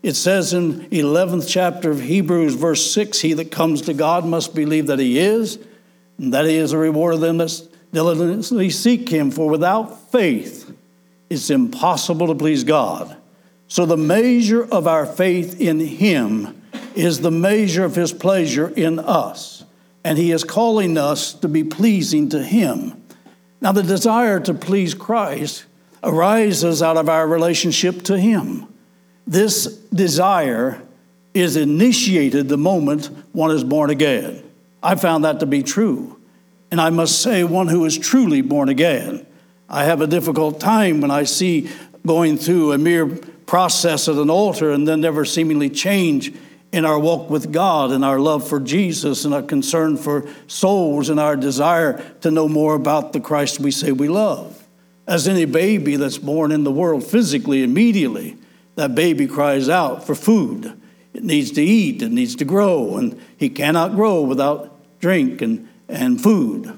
It 0.03 0.15
says 0.15 0.53
in 0.53 0.81
11th 0.89 1.47
chapter 1.47 1.91
of 1.91 2.01
Hebrews, 2.01 2.55
verse 2.55 2.91
6 2.91 3.19
He 3.21 3.33
that 3.33 3.51
comes 3.51 3.83
to 3.83 3.93
God 3.93 4.25
must 4.25 4.53
believe 4.53 4.87
that 4.87 4.99
He 4.99 5.17
is, 5.17 5.57
and 6.17 6.33
that 6.33 6.45
He 6.45 6.55
is 6.55 6.73
a 6.73 6.77
reward 6.77 7.15
of 7.15 7.21
them 7.21 7.37
that 7.37 7.67
diligently 7.93 8.69
seek 8.69 9.09
Him. 9.09 9.31
For 9.31 9.49
without 9.49 10.11
faith, 10.11 10.71
it's 11.29 11.49
impossible 11.49 12.27
to 12.27 12.35
please 12.35 12.63
God. 12.63 13.15
So 13.71 13.85
the 13.85 13.95
measure 13.95 14.65
of 14.65 14.85
our 14.85 15.05
faith 15.05 15.61
in 15.61 15.79
Him 15.79 16.61
is 16.93 17.21
the 17.21 17.31
measure 17.31 17.85
of 17.85 17.95
His 17.95 18.11
pleasure 18.11 18.67
in 18.67 18.99
us. 18.99 19.63
And 20.03 20.17
He 20.17 20.33
is 20.33 20.43
calling 20.43 20.97
us 20.97 21.31
to 21.35 21.47
be 21.47 21.63
pleasing 21.63 22.27
to 22.31 22.43
Him. 22.43 23.01
Now, 23.61 23.71
the 23.71 23.81
desire 23.81 24.41
to 24.41 24.53
please 24.53 24.93
Christ 24.93 25.63
arises 26.03 26.83
out 26.83 26.97
of 26.97 27.07
our 27.07 27.25
relationship 27.25 28.01
to 28.03 28.19
Him. 28.19 28.67
This 29.25 29.67
desire 29.67 30.81
is 31.33 31.55
initiated 31.55 32.49
the 32.49 32.57
moment 32.57 33.09
one 33.31 33.51
is 33.51 33.63
born 33.63 33.89
again. 33.89 34.43
I 34.83 34.95
found 34.95 35.23
that 35.23 35.39
to 35.39 35.45
be 35.45 35.63
true. 35.63 36.19
And 36.71 36.81
I 36.81 36.89
must 36.89 37.21
say, 37.21 37.45
one 37.45 37.69
who 37.69 37.85
is 37.85 37.97
truly 37.97 38.41
born 38.41 38.67
again. 38.67 39.25
I 39.69 39.85
have 39.85 40.01
a 40.01 40.07
difficult 40.07 40.59
time 40.59 40.99
when 40.99 41.09
I 41.09 41.23
see 41.23 41.69
going 42.05 42.37
through 42.37 42.73
a 42.73 42.77
mere 42.77 43.17
process 43.51 44.07
at 44.07 44.15
an 44.15 44.29
altar 44.29 44.71
and 44.71 44.87
then 44.87 45.01
never 45.01 45.25
seemingly 45.25 45.69
change 45.69 46.33
in 46.71 46.85
our 46.85 46.97
walk 46.97 47.29
with 47.29 47.51
God 47.51 47.91
and 47.91 48.05
our 48.05 48.17
love 48.17 48.47
for 48.47 48.61
Jesus 48.61 49.25
and 49.25 49.33
our 49.33 49.41
concern 49.41 49.97
for 49.97 50.25
souls 50.47 51.09
and 51.09 51.19
our 51.19 51.35
desire 51.35 52.01
to 52.21 52.31
know 52.31 52.47
more 52.47 52.75
about 52.75 53.11
the 53.11 53.19
Christ 53.19 53.59
we 53.59 53.69
say 53.69 53.91
we 53.91 54.07
love. 54.07 54.65
As 55.05 55.27
any 55.27 55.43
baby 55.43 55.97
that's 55.97 56.17
born 56.17 56.53
in 56.53 56.63
the 56.63 56.71
world 56.71 57.03
physically, 57.03 57.61
immediately, 57.61 58.37
that 58.75 58.95
baby 58.95 59.27
cries 59.27 59.67
out 59.67 60.07
for 60.07 60.15
food. 60.15 60.81
It 61.13 61.25
needs 61.25 61.51
to 61.51 61.61
eat, 61.61 62.01
it 62.01 62.13
needs 62.13 62.37
to 62.37 62.45
grow, 62.45 62.95
and 62.95 63.21
he 63.35 63.49
cannot 63.49 63.95
grow 63.95 64.21
without 64.21 64.79
drink 65.01 65.41
and, 65.41 65.67
and 65.89 66.23
food. 66.23 66.71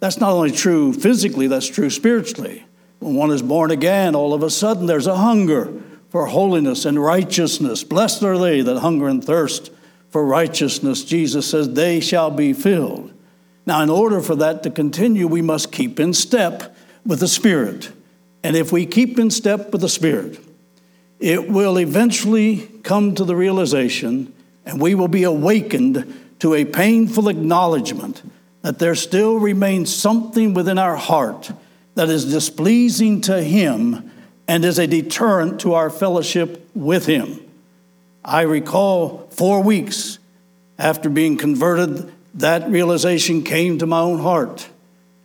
That's 0.00 0.20
not 0.20 0.30
only 0.30 0.52
true 0.52 0.94
physically, 0.94 1.48
that's 1.48 1.68
true 1.68 1.90
spiritually. 1.90 2.64
When 3.00 3.14
one 3.14 3.30
is 3.30 3.42
born 3.42 3.70
again, 3.70 4.14
all 4.14 4.32
of 4.32 4.42
a 4.42 4.48
sudden 4.48 4.86
there's 4.86 5.06
a 5.06 5.16
hunger 5.16 5.82
for 6.14 6.26
holiness 6.26 6.84
and 6.84 7.02
righteousness. 7.02 7.82
Blessed 7.82 8.22
are 8.22 8.38
they 8.38 8.60
that 8.60 8.78
hunger 8.78 9.08
and 9.08 9.24
thirst 9.24 9.72
for 10.10 10.24
righteousness. 10.24 11.02
Jesus 11.02 11.50
says, 11.50 11.72
they 11.72 11.98
shall 11.98 12.30
be 12.30 12.52
filled. 12.52 13.12
Now, 13.66 13.82
in 13.82 13.90
order 13.90 14.20
for 14.20 14.36
that 14.36 14.62
to 14.62 14.70
continue, 14.70 15.26
we 15.26 15.42
must 15.42 15.72
keep 15.72 15.98
in 15.98 16.14
step 16.14 16.76
with 17.04 17.18
the 17.18 17.26
Spirit. 17.26 17.90
And 18.44 18.54
if 18.54 18.70
we 18.70 18.86
keep 18.86 19.18
in 19.18 19.28
step 19.28 19.72
with 19.72 19.80
the 19.80 19.88
Spirit, 19.88 20.38
it 21.18 21.50
will 21.50 21.76
eventually 21.80 22.68
come 22.84 23.16
to 23.16 23.24
the 23.24 23.34
realization, 23.34 24.32
and 24.64 24.80
we 24.80 24.94
will 24.94 25.08
be 25.08 25.24
awakened 25.24 26.36
to 26.38 26.54
a 26.54 26.64
painful 26.64 27.28
acknowledgement 27.28 28.22
that 28.62 28.78
there 28.78 28.94
still 28.94 29.40
remains 29.40 29.92
something 29.92 30.54
within 30.54 30.78
our 30.78 30.94
heart 30.94 31.50
that 31.96 32.08
is 32.08 32.30
displeasing 32.30 33.20
to 33.22 33.42
Him 33.42 34.12
and 34.46 34.64
is 34.64 34.78
a 34.78 34.86
deterrent 34.86 35.60
to 35.60 35.74
our 35.74 35.90
fellowship 35.90 36.68
with 36.74 37.06
Him. 37.06 37.40
I 38.24 38.42
recall 38.42 39.28
four 39.30 39.62
weeks 39.62 40.18
after 40.78 41.08
being 41.08 41.36
converted, 41.36 42.12
that 42.34 42.68
realization 42.68 43.44
came 43.44 43.78
to 43.78 43.86
my 43.86 44.00
own 44.00 44.18
heart. 44.20 44.68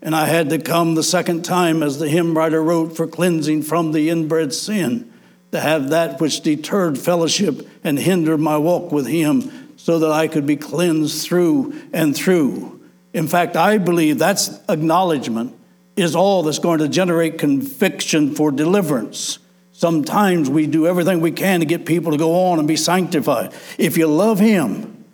And 0.01 0.15
I 0.15 0.25
had 0.25 0.49
to 0.49 0.59
come 0.59 0.95
the 0.95 1.03
second 1.03 1.43
time, 1.43 1.83
as 1.83 1.99
the 1.99 2.07
hymn 2.07 2.37
writer 2.37 2.63
wrote, 2.63 2.95
for 2.95 3.07
cleansing 3.07 3.63
from 3.63 3.91
the 3.91 4.09
inbred 4.09 4.53
sin, 4.53 5.11
to 5.51 5.59
have 5.59 5.89
that 5.89 6.21
which 6.21 6.41
deterred 6.41 6.97
fellowship 6.97 7.67
and 7.83 7.97
hindered 7.97 8.39
my 8.39 8.57
walk 8.57 8.91
with 8.91 9.07
Him, 9.07 9.73
so 9.75 9.99
that 9.99 10.11
I 10.11 10.27
could 10.27 10.45
be 10.45 10.55
cleansed 10.55 11.25
through 11.25 11.73
and 11.91 12.15
through. 12.15 12.79
In 13.13 13.27
fact, 13.27 13.55
I 13.55 13.77
believe 13.77 14.19
that's 14.19 14.59
acknowledgement 14.69 15.55
is 15.99 16.15
all 16.15 16.43
that's 16.43 16.59
going 16.59 16.79
to 16.79 16.87
generate 16.87 17.37
conviction 17.37 18.35
for 18.35 18.51
deliverance. 18.51 19.39
Sometimes 19.71 20.49
we 20.49 20.67
do 20.67 20.87
everything 20.87 21.21
we 21.21 21.31
can 21.31 21.61
to 21.61 21.65
get 21.65 21.85
people 21.85 22.11
to 22.11 22.17
go 22.17 22.47
on 22.47 22.59
and 22.59 22.67
be 22.67 22.75
sanctified. 22.75 23.53
If 23.77 23.97
you 23.97 24.07
love 24.07 24.39
Him 24.39 25.05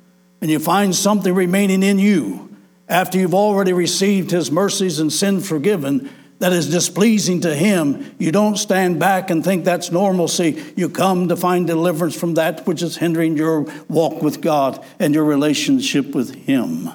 and 0.42 0.50
you 0.50 0.58
find 0.58 0.96
something 0.96 1.34
remaining 1.34 1.84
in 1.84 2.00
you 2.00 2.56
after 2.90 3.20
you've 3.20 3.36
already 3.36 3.74
received 3.74 4.32
His 4.32 4.52
mercies 4.52 5.00
and 5.00 5.14
sin 5.14 5.42
forgiven 5.42 6.10
that 6.40 6.52
is 6.52 6.70
displeasing 6.70 7.42
to 7.42 7.56
Him, 7.56 8.16
you 8.18 8.32
don't 8.32 8.58
stand 8.58 9.00
back 9.00 9.30
and 9.30 9.44
think 9.44 9.66
that's 9.66 9.92
normalcy. 9.92 10.64
You 10.76 10.90
come 10.90 11.28
to 11.28 11.36
find 11.36 11.68
deliverance 11.68 12.20
from 12.20 12.34
that 12.34 12.66
which 12.66 12.82
is 12.82 12.98
hindering 12.98 13.38
your 13.38 13.68
walk 13.88 14.22
with 14.22 14.42
God 14.42 14.84
and 15.00 15.14
your 15.14 15.26
relationship 15.26 16.16
with 16.16 16.34
Him. 16.34 16.90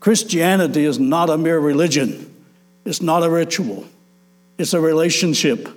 Christianity 0.00 0.84
is 0.84 0.98
not 0.98 1.30
a 1.30 1.38
mere 1.38 1.60
religion. 1.60 2.34
It's 2.88 3.02
not 3.02 3.22
a 3.22 3.28
ritual, 3.28 3.84
it's 4.56 4.72
a 4.72 4.80
relationship. 4.80 5.68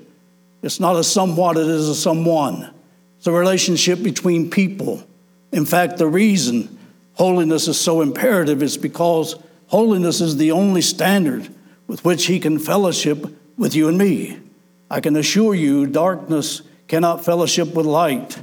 It's 0.64 0.80
not 0.80 0.96
a 0.96 1.04
somewhat, 1.04 1.58
it 1.58 1.68
is 1.68 1.90
a 1.90 1.96
someone. 1.96 2.72
It's 3.18 3.28
a 3.28 3.32
relationship 3.32 4.02
between 4.04 4.50
people. 4.50 5.04
In 5.52 5.66
fact, 5.66 5.98
the 5.98 6.08
reason 6.08 6.78
holiness 7.16 7.68
is 7.68 7.80
so 7.80 8.02
imperative 8.02 8.62
is 8.62 8.78
because 8.78 9.36
holiness 9.68 10.22
is 10.22 10.38
the 10.38 10.52
only 10.52 10.82
standard 10.82 11.50
with 11.88 12.06
which 12.06 12.28
He 12.28 12.40
can 12.40 12.60
fellowship 12.60 13.26
with 13.58 13.76
you 13.76 13.90
and 13.90 13.98
me. 13.98 14.40
I 14.90 15.02
can 15.02 15.16
assure 15.16 15.56
you, 15.56 15.88
darkness 15.88 16.62
cannot 16.88 17.26
fellowship 17.26 17.74
with 17.74 17.86
light, 17.86 18.40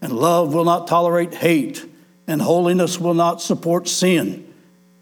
and 0.00 0.12
love 0.12 0.54
will 0.54 0.64
not 0.64 0.86
tolerate 0.86 1.34
hate, 1.34 1.84
and 2.26 2.42
holiness 2.42 3.00
will 3.00 3.14
not 3.14 3.40
support 3.40 3.88
sin, 3.88 4.51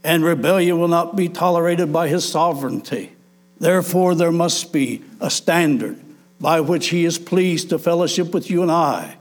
and 0.02 0.24
rebellion 0.24 0.78
will 0.78 0.88
not 0.88 1.16
be 1.16 1.28
tolerated 1.28 1.92
by 1.92 2.08
His 2.08 2.26
sovereignty. 2.26 3.12
Therefore, 3.58 4.14
there 4.14 4.32
must 4.32 4.72
be 4.72 5.02
a 5.20 5.30
standard 5.30 6.00
by 6.40 6.60
which 6.60 6.88
He 6.88 7.04
is 7.04 7.18
pleased 7.18 7.68
to 7.70 7.78
fellowship 7.78 8.32
with 8.32 8.50
you 8.50 8.62
and 8.62 8.70
I, 8.70 9.16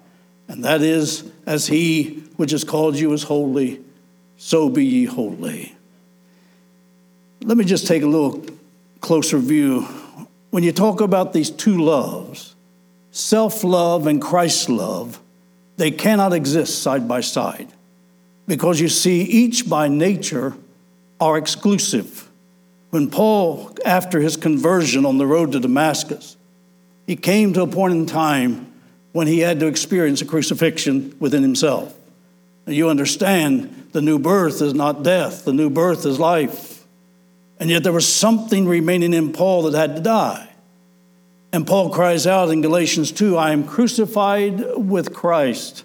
and 0.48 0.64
that 0.64 0.82
is, 0.82 1.30
as 1.46 1.68
He 1.68 2.24
which 2.38 2.52
has 2.52 2.64
called 2.64 2.98
you 2.98 3.12
is 3.14 3.24
holy, 3.24 3.82
so 4.38 4.70
be 4.70 4.86
ye 4.86 5.06
holy. 5.06 5.76
Let 7.44 7.58
me 7.58 7.66
just 7.66 7.88
take 7.88 8.04
a 8.04 8.08
little 8.08 8.46
closer 9.02 9.38
view 9.38 9.88
when 10.50 10.64
you 10.64 10.72
talk 10.72 11.02
about 11.02 11.34
these 11.34 11.50
two 11.50 11.82
loves, 11.82 12.56
self 13.12 13.64
love 13.64 14.08
and 14.08 14.22
Christ 14.22 14.70
love, 14.70 15.20
they 15.78 15.92
cannot 15.92 16.34
exist 16.34 16.82
side 16.82 17.08
by 17.08 17.22
side 17.22 17.72
because 18.48 18.82
you 18.82 18.90
see, 18.90 19.22
each 19.22 19.70
by 19.70 19.88
nature 19.88 20.56
are 21.20 21.38
exclusive. 21.38 22.30
When 22.90 23.10
Paul, 23.10 23.76
after 23.86 24.20
his 24.20 24.38
conversion 24.38 25.06
on 25.06 25.18
the 25.18 25.28
road 25.28 25.52
to 25.52 25.60
Damascus, 25.60 26.38
he 27.06 27.16
came 27.16 27.54
to 27.54 27.62
a 27.62 27.68
point 27.68 27.94
in 27.94 28.06
time 28.06 28.72
when 29.12 29.28
he 29.28 29.40
had 29.40 29.60
to 29.60 29.68
experience 29.68 30.22
a 30.22 30.26
crucifixion 30.26 31.16
within 31.20 31.42
himself. 31.42 31.96
You 32.68 32.90
understand 32.90 33.90
the 33.94 34.02
new 34.02 34.20
birth 34.20 34.62
is 34.62 34.74
not 34.74 35.04
death, 35.04 35.46
the 35.46 35.54
new 35.54 35.70
birth 35.70 36.06
is 36.06 36.20
life. 36.20 36.86
And 37.60 37.70
yet 37.70 37.84
there 37.84 37.92
was 37.92 38.08
something 38.08 38.68
remaining 38.68 39.14
in 39.14 39.34
Paul 39.34 39.64
that 39.64 39.78
had 39.78 39.96
to 39.96 40.02
die. 40.02 40.50
And 41.52 41.66
Paul 41.66 41.90
cries 41.90 42.28
out 42.28 42.50
in 42.50 42.62
Galatians 42.62 43.12
2 43.12 43.36
I 43.38 43.52
am 43.52 43.66
crucified 43.66 44.64
with 44.76 45.14
Christ. 45.14 45.84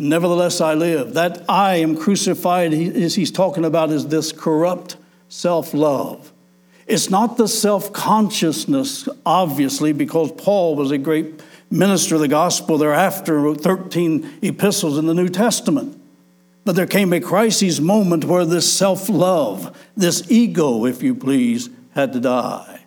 Nevertheless, 0.00 0.62
I 0.62 0.72
live. 0.72 1.12
That 1.12 1.44
I 1.46 1.76
am 1.76 1.94
crucified, 1.94 2.72
he, 2.72 2.88
he's 3.10 3.30
talking 3.30 3.66
about, 3.66 3.90
is 3.90 4.06
this 4.06 4.32
corrupt 4.32 4.96
self 5.28 5.74
love. 5.74 6.32
It's 6.86 7.10
not 7.10 7.36
the 7.36 7.46
self 7.46 7.92
consciousness, 7.92 9.10
obviously, 9.26 9.92
because 9.92 10.32
Paul 10.32 10.74
was 10.74 10.90
a 10.90 10.96
great 10.96 11.42
minister 11.70 12.14
of 12.14 12.22
the 12.22 12.28
gospel 12.28 12.78
thereafter, 12.78 13.38
wrote 13.38 13.60
13 13.60 14.38
epistles 14.40 14.96
in 14.96 15.04
the 15.04 15.12
New 15.12 15.28
Testament. 15.28 16.00
But 16.64 16.76
there 16.76 16.86
came 16.86 17.12
a 17.12 17.20
crisis 17.20 17.78
moment 17.78 18.24
where 18.24 18.46
this 18.46 18.72
self 18.72 19.10
love, 19.10 19.78
this 19.98 20.30
ego, 20.30 20.86
if 20.86 21.02
you 21.02 21.14
please, 21.14 21.68
had 21.94 22.14
to 22.14 22.20
die. 22.20 22.84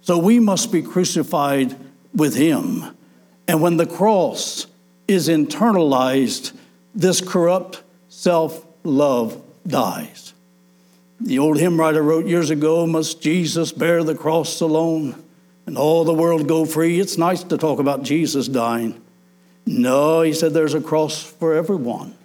So 0.00 0.16
we 0.16 0.40
must 0.40 0.72
be 0.72 0.80
crucified 0.80 1.76
with 2.14 2.34
him. 2.36 2.96
And 3.46 3.60
when 3.60 3.76
the 3.76 3.84
cross 3.84 4.66
is 5.12 5.28
internalized, 5.28 6.52
this 6.94 7.20
corrupt 7.20 7.82
self 8.08 8.66
love 8.84 9.40
dies. 9.66 10.34
The 11.20 11.38
old 11.38 11.58
hymn 11.58 11.78
writer 11.78 12.02
wrote 12.02 12.26
years 12.26 12.50
ago 12.50 12.86
Must 12.86 13.20
Jesus 13.22 13.72
bear 13.72 14.02
the 14.02 14.14
cross 14.14 14.60
alone 14.60 15.22
and 15.66 15.78
all 15.78 16.04
the 16.04 16.14
world 16.14 16.48
go 16.48 16.64
free? 16.64 16.98
It's 16.98 17.16
nice 17.16 17.44
to 17.44 17.56
talk 17.56 17.78
about 17.78 18.02
Jesus 18.02 18.48
dying. 18.48 19.00
No, 19.64 20.22
he 20.22 20.32
said 20.32 20.52
there's 20.52 20.74
a 20.74 20.80
cross 20.80 21.22
for 21.22 21.54
everyone 21.54 22.16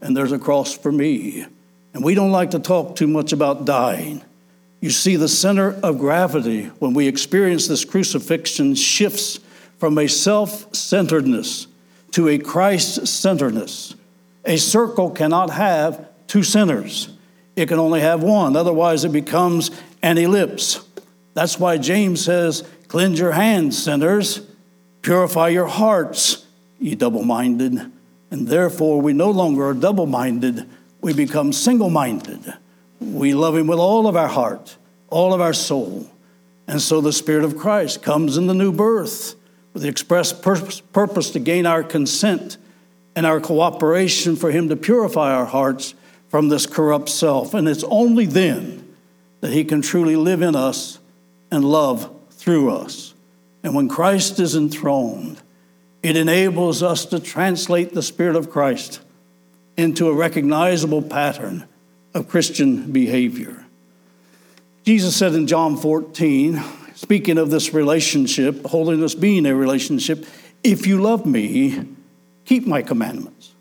and 0.00 0.16
there's 0.16 0.32
a 0.32 0.38
cross 0.38 0.76
for 0.76 0.90
me. 0.90 1.46
And 1.94 2.02
we 2.02 2.14
don't 2.14 2.32
like 2.32 2.52
to 2.52 2.58
talk 2.58 2.96
too 2.96 3.06
much 3.06 3.32
about 3.32 3.66
dying. 3.66 4.22
You 4.80 4.90
see, 4.90 5.16
the 5.16 5.28
center 5.28 5.78
of 5.82 5.98
gravity 5.98 6.64
when 6.78 6.94
we 6.94 7.06
experience 7.06 7.68
this 7.68 7.84
crucifixion 7.84 8.74
shifts 8.74 9.38
from 9.78 9.98
a 9.98 10.08
self 10.08 10.74
centeredness 10.74 11.66
to 12.12 12.28
a 12.28 12.38
Christ 12.38 13.06
centeredness. 13.06 13.94
A 14.44 14.56
circle 14.56 15.10
cannot 15.10 15.50
have 15.50 16.08
two 16.26 16.42
centers, 16.42 17.10
it 17.56 17.66
can 17.66 17.78
only 17.78 18.00
have 18.00 18.22
one. 18.22 18.56
Otherwise, 18.56 19.04
it 19.04 19.12
becomes 19.12 19.70
an 20.02 20.16
ellipse. 20.16 20.80
That's 21.34 21.58
why 21.58 21.78
James 21.78 22.24
says, 22.24 22.66
Cleanse 22.88 23.18
your 23.18 23.32
hands, 23.32 23.82
sinners, 23.82 24.46
purify 25.02 25.48
your 25.48 25.66
hearts, 25.66 26.46
ye 26.78 26.94
double 26.94 27.24
minded. 27.24 27.90
And 28.30 28.48
therefore, 28.48 29.00
we 29.00 29.12
no 29.12 29.30
longer 29.30 29.66
are 29.68 29.74
double 29.74 30.06
minded, 30.06 30.68
we 31.00 31.12
become 31.12 31.52
single 31.52 31.90
minded. 31.90 32.54
We 33.00 33.34
love 33.34 33.56
Him 33.56 33.66
with 33.66 33.78
all 33.78 34.06
of 34.06 34.16
our 34.16 34.28
heart, 34.28 34.76
all 35.08 35.34
of 35.34 35.40
our 35.40 35.52
soul. 35.52 36.10
And 36.66 36.80
so 36.80 37.00
the 37.00 37.12
Spirit 37.12 37.44
of 37.44 37.58
Christ 37.58 38.02
comes 38.02 38.36
in 38.36 38.46
the 38.46 38.54
new 38.54 38.72
birth 38.72 39.34
with 39.72 39.82
the 39.82 39.88
express 39.88 40.32
purpose 40.32 41.30
to 41.30 41.38
gain 41.38 41.66
our 41.66 41.82
consent 41.82 42.56
and 43.14 43.26
our 43.26 43.40
cooperation 43.40 44.36
for 44.36 44.50
Him 44.50 44.68
to 44.68 44.76
purify 44.76 45.32
our 45.32 45.46
hearts 45.46 45.94
from 46.28 46.48
this 46.48 46.66
corrupt 46.66 47.08
self. 47.08 47.54
And 47.54 47.68
it's 47.68 47.84
only 47.84 48.26
then 48.26 48.94
that 49.40 49.52
He 49.52 49.64
can 49.64 49.82
truly 49.82 50.16
live 50.16 50.42
in 50.42 50.56
us 50.56 50.98
and 51.50 51.64
love 51.64 52.10
through 52.30 52.74
us. 52.74 53.14
And 53.62 53.74
when 53.74 53.88
Christ 53.88 54.40
is 54.40 54.56
enthroned, 54.56 55.40
it 56.02 56.16
enables 56.16 56.82
us 56.82 57.04
to 57.06 57.20
translate 57.20 57.94
the 57.94 58.02
Spirit 58.02 58.36
of 58.36 58.50
Christ 58.50 59.00
into 59.76 60.08
a 60.08 60.14
recognizable 60.14 61.02
pattern 61.02 61.66
of 62.12 62.28
Christian 62.28 62.92
behavior. 62.92 63.64
Jesus 64.84 65.14
said 65.14 65.34
in 65.34 65.46
John 65.46 65.76
14, 65.76 66.62
speaking 67.02 67.36
of 67.36 67.50
this 67.50 67.74
relationship, 67.74 68.64
holiness 68.64 69.14
being 69.14 69.44
a 69.44 69.54
relationship, 69.54 70.24
if 70.62 70.86
you 70.86 71.02
love 71.02 71.26
me, 71.26 71.84
keep 72.44 72.64
my 72.64 72.80
commandments. 72.80 73.52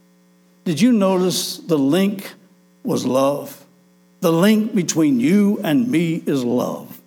Did 0.64 0.80
you 0.80 0.92
notice 0.92 1.58
the 1.58 1.78
link 1.78 2.34
was 2.84 3.04
love? 3.04 3.66
The 4.20 4.32
link 4.32 4.76
between 4.76 5.20
you 5.20 5.60
and 5.64 5.90
me 5.90 6.22
is 6.28 6.46
love. 6.46 7.02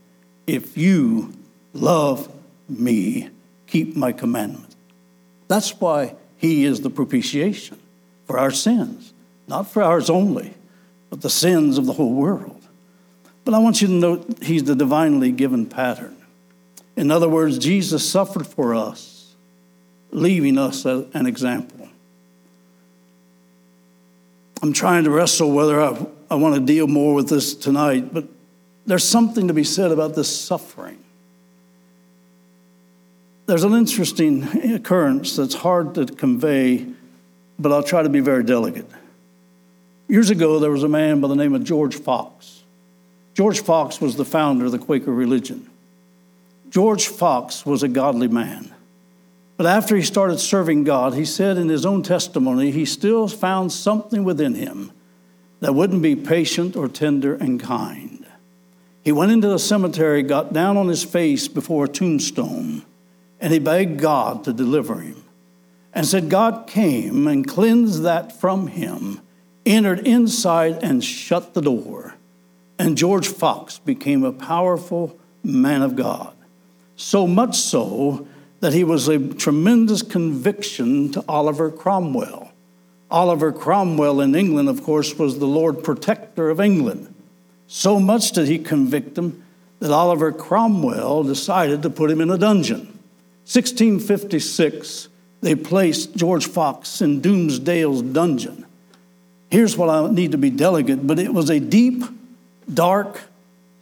If 0.49 0.77
you 0.77 1.33
love 1.73 2.29
me, 2.69 3.31
keep 3.69 3.95
my 3.95 4.11
commandments. 4.11 4.75
That's 5.47 5.79
why 5.81 6.17
he 6.37 6.65
is 6.65 6.81
the 6.81 6.91
propitiation 6.91 7.79
for 8.27 8.41
our 8.41 8.51
sins, 8.51 9.13
not 9.47 9.71
for 9.71 9.85
ours 9.85 10.11
only, 10.11 10.55
but 11.11 11.21
the 11.21 11.31
sins 11.31 11.79
of 11.79 11.87
the 11.87 11.93
whole 11.93 12.13
world. 12.13 12.61
But 13.45 13.55
I 13.55 13.59
want 13.59 13.81
you 13.81 13.87
to 13.87 13.95
note 13.95 14.43
he's 14.43 14.65
the 14.65 14.75
divinely 14.75 15.31
given 15.31 15.67
pattern. 15.67 16.17
In 16.97 17.11
other 17.11 17.29
words, 17.29 17.59
Jesus 17.59 18.09
suffered 18.09 18.47
for 18.47 18.75
us, 18.75 19.35
leaving 20.11 20.59
us 20.59 20.85
an 20.85 21.27
example. 21.27 21.89
I'm 24.63 24.73
trying 24.73 25.05
to 25.05 25.11
wrestle 25.11 25.53
whether 25.53 25.81
I, 25.81 26.07
I 26.31 26.37
want 26.37 26.55
to 26.55 26.61
deal 26.61 26.87
more 26.87 27.15
with 27.15 27.29
this 27.29 27.55
tonight, 27.55 28.15
but 28.15 28.27
there's 28.87 29.05
something 29.05 29.49
to 29.49 29.55
be 29.55 29.65
said 29.65 29.91
about 29.91 30.15
this 30.15 30.35
suffering. 30.35 31.03
There's 33.47 33.65
an 33.65 33.75
interesting 33.75 34.73
occurrence 34.75 35.37
that's 35.37 35.55
hard 35.55 35.95
to 35.97 36.07
convey, 36.07 36.87
but 37.59 37.73
I'll 37.73 37.83
try 37.83 38.03
to 38.03 38.09
be 38.09 38.21
very 38.21 38.43
delicate. 38.43 38.89
Years 40.09 40.31
ago, 40.31 40.59
there 40.59 40.71
was 40.71 40.83
a 40.83 40.89
man 40.89 41.21
by 41.21 41.29
the 41.29 41.37
name 41.37 41.55
of 41.55 41.65
George 41.65 41.97
Fox. 41.97 42.63
George 43.35 43.61
Fox 43.61 44.01
was 44.01 44.17
the 44.17 44.25
founder 44.25 44.65
of 44.65 44.73
the 44.73 44.79
Quaker 44.79 45.13
religion. 45.13 45.69
George 46.75 47.07
Fox 47.07 47.65
was 47.65 47.85
a 47.85 47.89
godly 47.89 48.27
man. 48.27 48.75
But 49.57 49.67
after 49.67 49.95
he 49.95 50.03
started 50.03 50.41
serving 50.41 50.83
God, 50.83 51.15
he 51.15 51.25
said 51.25 51.57
in 51.57 51.69
his 51.69 51.87
own 51.87 52.03
testimony, 52.03 52.73
he 52.73 52.85
still 52.85 53.29
found 53.29 53.71
something 53.71 54.25
within 54.25 54.57
him 54.57 54.91
that 55.61 55.77
wouldn't 55.77 56.03
be 56.03 56.17
patient 56.17 56.75
or 56.75 56.89
tender 56.89 57.37
and 57.37 57.61
kind. 57.61 58.27
He 59.05 59.13
went 59.13 59.31
into 59.31 59.47
the 59.47 59.61
cemetery, 59.61 60.25
got 60.25 60.53
down 60.53 60.77
on 60.77 60.89
his 60.89 61.05
face 61.05 61.47
before 61.47 61.85
a 61.85 61.89
tombstone, 61.89 62.83
and 63.39 63.53
he 63.53 63.61
begged 63.61 64.01
God 64.01 64.43
to 64.43 64.53
deliver 64.53 64.99
him. 64.99 65.23
And 65.93 66.05
said, 66.05 66.29
God 66.29 66.67
came 66.67 67.29
and 67.29 67.47
cleansed 67.47 68.03
that 68.03 68.41
from 68.41 68.67
him, 68.67 69.21
entered 69.65 70.05
inside 70.05 70.83
and 70.83 71.05
shut 71.05 71.55
the 71.55 71.63
door. 71.63 72.17
And 72.81 72.99
George 72.99 73.29
Fox 73.29 73.79
became 73.79 74.25
a 74.25 74.33
powerful 74.33 75.17
man 75.45 75.81
of 75.81 75.95
God. 75.95 76.34
So 76.97 77.27
much 77.27 77.57
so 77.57 78.27
that 78.61 78.73
he 78.73 78.85
was 78.85 79.09
a 79.09 79.19
tremendous 79.19 80.03
conviction 80.03 81.13
to 81.13 81.25
Oliver 81.29 81.71
Cromwell. 81.71 82.53
Oliver 83.11 83.53
Cromwell 83.53 84.21
in 84.21 84.35
England, 84.35 84.69
of 84.69 84.83
course, 84.83 85.19
was 85.19 85.39
the 85.39 85.47
Lord 85.47 85.85
Protector 85.85 86.51
of 86.51 86.61
England. 86.61 87.15
So 87.67 88.01
much 88.01 88.33
did 88.33 88.49
he 88.49 88.59
convict 88.59 89.19
him 89.19 89.43
that 89.81 89.91
Oliver 89.91 90.33
Cromwell 90.33 91.25
decided 91.25 91.83
to 91.83 91.91
put 91.91 92.11
him 92.11 92.21
in 92.21 92.31
a 92.31 92.39
dungeon. 92.39 92.87
1656, 93.47 95.09
they 95.43 95.55
placed 95.55 96.17
George 96.17 96.47
Fox 96.47 97.03
in 97.03 97.21
Doomsdale's 97.21 98.01
dungeon. 98.01 98.65
Here's 99.51 99.77
what 99.77 99.91
I 99.91 100.11
need 100.11 100.33
to 100.33 100.39
be 100.39 100.49
delicate, 100.49 101.07
but 101.07 101.19
it 101.19 101.35
was 101.35 101.51
a 101.51 101.61
deep, 101.61 102.03
dark, 102.73 103.21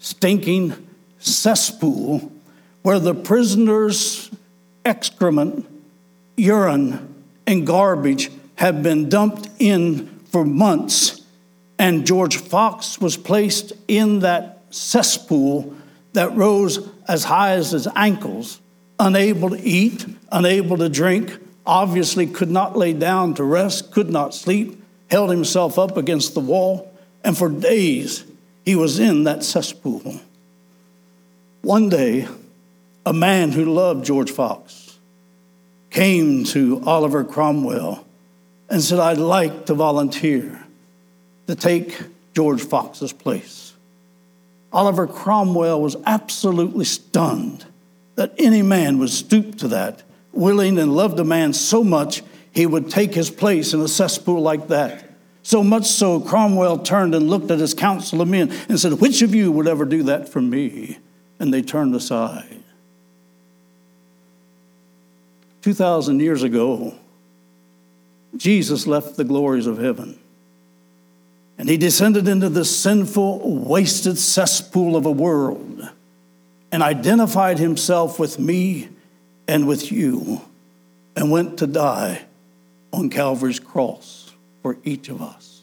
stinking 0.01 0.75
cesspool 1.21 2.32
where 2.83 2.99
the 2.99 3.15
prisoners' 3.15 4.31
excrement, 4.85 5.67
urine, 6.37 7.15
and 7.47 7.67
garbage 7.67 8.31
had 8.57 8.83
been 8.83 9.09
dumped 9.09 9.49
in 9.59 10.21
for 10.27 10.45
months. 10.45 11.23
And 11.79 12.07
George 12.07 12.37
Fox 12.37 13.01
was 13.01 13.17
placed 13.17 13.73
in 13.89 14.21
that 14.21 14.63
cesspool 14.71 15.75
that 16.13 16.35
rose 16.37 16.89
as 17.09 17.25
high 17.25 17.53
as 17.53 17.71
his 17.71 17.89
ankles, 17.97 18.61
unable 18.99 19.51
to 19.51 19.61
eat, 19.61 20.07
unable 20.31 20.77
to 20.77 20.89
drink, 20.89 21.39
obviously 21.67 22.27
could 22.27 22.51
not 22.51 22.77
lay 22.77 22.93
down 22.93 23.35
to 23.35 23.45
rest, 23.45 23.93
could 23.93 24.11
not 24.11 24.35
sleep, 24.35 24.83
held 25.11 25.31
himself 25.31 25.79
up 25.79 25.97
against 25.97 26.35
the 26.35 26.41
wall, 26.41 26.93
and 27.25 27.37
for 27.37 27.49
days 27.49 28.25
he 28.65 28.75
was 28.75 28.99
in 28.99 29.25
that 29.25 29.43
cesspool. 29.43 30.21
One 31.63 31.89
day, 31.89 32.29
a 33.05 33.13
man 33.13 33.53
who 33.53 33.65
loved 33.65 34.05
George 34.05 34.31
Fox 34.31 34.99
came 35.91 36.45
to 36.45 36.83
Oliver 36.87 37.25
Cromwell 37.25 38.05
and 38.69 38.81
said, 38.81 38.99
I'd 38.99 39.19
like 39.19 39.67
to 39.67 39.75
volunteer 39.75 40.65
to 41.47 41.55
take 41.55 42.01
George 42.35 42.63
Fox's 42.63 43.13
place. 43.13 43.75
Oliver 44.73 45.07
Cromwell 45.07 45.83
was 45.83 45.97
absolutely 46.07 46.87
stunned 46.87 47.67
that 48.15 48.33
any 48.39 48.63
man 48.63 48.99
would 48.99 49.11
stoop 49.11 49.59
to 49.59 49.69
that, 49.69 50.03
willing 50.33 50.79
and 50.79 50.95
loved 50.95 51.19
a 51.19 51.25
man 51.25 51.53
so 51.53 51.85
much 51.85 52.23
he 52.53 52.67
would 52.67 52.91
take 52.91 53.15
his 53.15 53.31
place 53.31 53.75
in 53.75 53.81
a 53.81 53.89
cesspool 53.89 54.41
like 54.41 54.69
that. 54.69 55.11
So 55.43 55.63
much 55.65 55.87
so, 55.87 56.21
Cromwell 56.21 56.79
turned 56.79 57.15
and 57.15 57.29
looked 57.29 57.51
at 57.51 57.59
his 57.59 57.75
council 57.75 58.21
of 58.21 58.29
men 58.29 58.53
and 58.69 58.79
said, 58.79 58.95
Which 58.95 59.23
of 59.23 59.35
you 59.35 59.51
would 59.51 59.67
ever 59.67 59.85
do 59.85 60.05
that 60.05 60.29
for 60.29 60.41
me? 60.41 60.99
And 61.41 61.53
they 61.53 61.63
turned 61.63 61.95
aside. 61.95 62.62
2,000 65.63 66.21
years 66.21 66.43
ago, 66.43 66.95
Jesus 68.37 68.87
left 68.87 69.17
the 69.17 69.25
glories 69.25 69.67
of 69.67 69.79
heaven 69.79 70.19
and 71.59 71.69
he 71.69 71.77
descended 71.77 72.27
into 72.27 72.49
the 72.49 72.65
sinful, 72.65 73.65
wasted 73.65 74.19
cesspool 74.19 74.97
of 74.97 75.07
a 75.07 75.11
world 75.11 75.89
and 76.73 76.83
identified 76.83 77.59
himself 77.59 78.19
with 78.19 78.39
me 78.39 78.89
and 79.47 79.67
with 79.69 79.93
you 79.93 80.41
and 81.15 81.31
went 81.31 81.59
to 81.59 81.67
die 81.67 82.25
on 82.93 83.11
Calvary's 83.11 83.61
cross 83.61 84.33
for 84.63 84.79
each 84.83 85.09
of 85.09 85.21
us. 85.21 85.61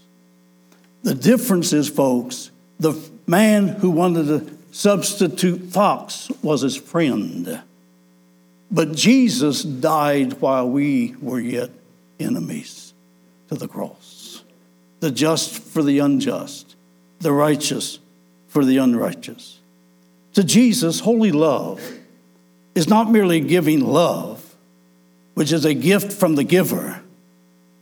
The 1.04 1.16
difference 1.16 1.74
is, 1.74 1.90
folks, 1.90 2.52
the 2.80 2.94
man 3.26 3.68
who 3.68 3.90
wanted 3.90 4.26
to 4.28 4.58
substitute 4.72 5.64
Fox 5.72 6.32
was 6.44 6.62
his 6.62 6.78
friend. 6.78 7.62
But 8.72 8.94
Jesus 8.94 9.64
died 9.64 10.42
while 10.42 10.70
we 10.70 11.16
were 11.22 11.40
yet 11.40 11.72
enemies 12.20 12.94
to 13.48 13.56
the 13.56 13.68
cross. 13.68 14.44
The 15.00 15.12
just 15.12 15.60
for 15.62 15.82
the 15.82 16.00
unjust, 16.00 16.76
the 17.20 17.32
righteous 17.32 18.00
for 18.48 18.64
the 18.64 18.78
unrighteous. 18.78 19.60
To 20.34 20.44
Jesus, 20.44 21.00
holy 21.00 21.32
love 21.32 21.82
is 22.76 22.88
not 22.88 23.12
merely 23.12 23.40
giving 23.40 23.82
love, 23.82 24.56
which 25.34 25.52
is 25.52 25.66
a 25.66 25.74
gift 25.74 26.14
from 26.14 26.36
the 26.36 26.44
giver. 26.44 27.02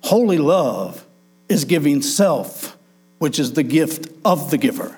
Holy 0.03 0.37
love 0.37 1.05
is 1.49 1.65
giving 1.65 2.01
self, 2.01 2.77
which 3.17 3.39
is 3.39 3.53
the 3.53 3.63
gift 3.63 4.07
of 4.23 4.51
the 4.51 4.57
giver. 4.57 4.97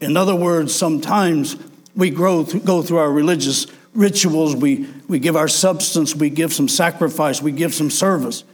In 0.00 0.16
other 0.16 0.34
words, 0.34 0.74
sometimes 0.74 1.56
we 1.96 2.10
grow, 2.10 2.44
go 2.44 2.82
through 2.82 2.98
our 2.98 3.10
religious 3.10 3.66
rituals, 3.94 4.56
we, 4.56 4.86
we 5.08 5.18
give 5.18 5.36
our 5.36 5.48
substance, 5.48 6.14
we 6.14 6.28
give 6.28 6.52
some 6.52 6.68
sacrifice, 6.68 7.40
we 7.40 7.52
give 7.52 7.72
some 7.72 7.90
service. 7.90 8.44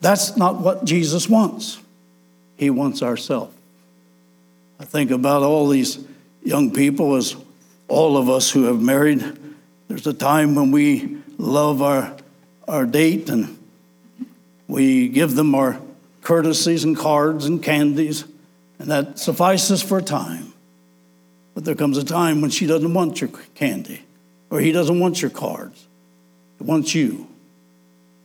That's 0.00 0.36
not 0.36 0.60
what 0.60 0.84
Jesus 0.84 1.28
wants. 1.28 1.78
He 2.56 2.70
wants 2.70 3.02
ourself. 3.02 3.52
I 4.78 4.84
think 4.84 5.10
about 5.10 5.42
all 5.42 5.68
these 5.68 5.98
young 6.42 6.72
people, 6.72 7.16
as 7.16 7.34
all 7.88 8.16
of 8.16 8.28
us 8.28 8.50
who 8.50 8.64
have 8.64 8.80
married, 8.80 9.24
there's 9.88 10.06
a 10.06 10.12
time 10.12 10.54
when 10.54 10.70
we 10.70 11.18
love 11.38 11.82
our, 11.82 12.16
our 12.68 12.84
date 12.84 13.30
and 13.30 13.58
we 14.68 15.08
give 15.08 15.34
them 15.34 15.54
our 15.54 15.80
courtesies 16.22 16.84
and 16.84 16.96
cards 16.96 17.46
and 17.46 17.62
candies, 17.62 18.24
and 18.78 18.90
that 18.90 19.18
suffices 19.18 19.82
for 19.82 19.98
a 19.98 20.02
time. 20.02 20.52
But 21.54 21.64
there 21.64 21.74
comes 21.74 21.96
a 21.96 22.04
time 22.04 22.40
when 22.42 22.50
she 22.50 22.66
doesn't 22.66 22.92
want 22.92 23.20
your 23.20 23.30
candy 23.54 24.02
or 24.50 24.60
he 24.60 24.72
doesn't 24.72 24.98
want 24.98 25.20
your 25.20 25.30
cards. 25.30 25.86
He 26.58 26.64
wants 26.64 26.94
you. 26.94 27.26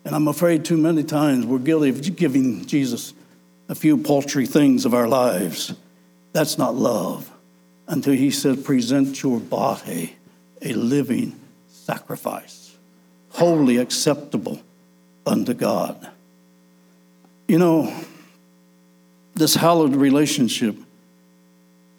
And 0.05 0.15
I'm 0.15 0.27
afraid 0.27 0.65
too 0.65 0.77
many 0.77 1.03
times 1.03 1.45
we're 1.45 1.59
guilty 1.59 1.89
of 1.89 2.15
giving 2.15 2.65
Jesus 2.65 3.13
a 3.69 3.75
few 3.75 3.97
paltry 3.97 4.45
things 4.45 4.85
of 4.85 4.93
our 4.93 5.07
lives. 5.07 5.73
That's 6.33 6.57
not 6.57 6.75
love. 6.75 7.29
Until 7.87 8.13
he 8.13 8.31
said, 8.31 8.63
present 8.63 9.21
your 9.21 9.39
body 9.39 10.15
a 10.61 10.73
living 10.73 11.39
sacrifice, 11.67 12.75
wholly 13.29 13.77
acceptable 13.77 14.61
unto 15.25 15.53
God. 15.53 16.09
You 17.47 17.59
know, 17.59 17.93
this 19.35 19.55
hallowed 19.55 19.95
relationship, 19.95 20.77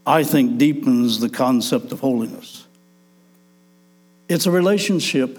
I 0.06 0.24
think, 0.24 0.56
deepens 0.58 1.20
the 1.20 1.28
concept 1.28 1.92
of 1.92 2.00
holiness. 2.00 2.63
It's 4.28 4.46
a 4.46 4.50
relationship 4.50 5.38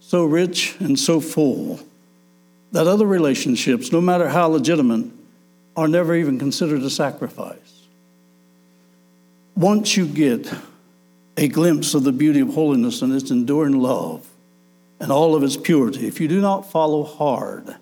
so 0.00 0.24
rich 0.24 0.76
and 0.78 0.98
so 0.98 1.20
full 1.20 1.80
that 2.72 2.86
other 2.86 3.06
relationships, 3.06 3.92
no 3.92 4.00
matter 4.00 4.28
how 4.28 4.48
legitimate, 4.48 5.06
are 5.76 5.88
never 5.88 6.14
even 6.14 6.38
considered 6.38 6.82
a 6.82 6.90
sacrifice. 6.90 7.86
Once 9.56 9.96
you 9.96 10.06
get 10.06 10.52
a 11.36 11.48
glimpse 11.48 11.94
of 11.94 12.04
the 12.04 12.12
beauty 12.12 12.40
of 12.40 12.54
holiness 12.54 13.02
and 13.02 13.12
its 13.14 13.30
enduring 13.30 13.78
love 13.78 14.26
and 15.00 15.10
all 15.10 15.34
of 15.34 15.42
its 15.42 15.56
purity, 15.56 16.06
if 16.06 16.20
you 16.20 16.28
do 16.28 16.40
not 16.40 16.70
follow 16.70 17.02
hard 17.04 17.76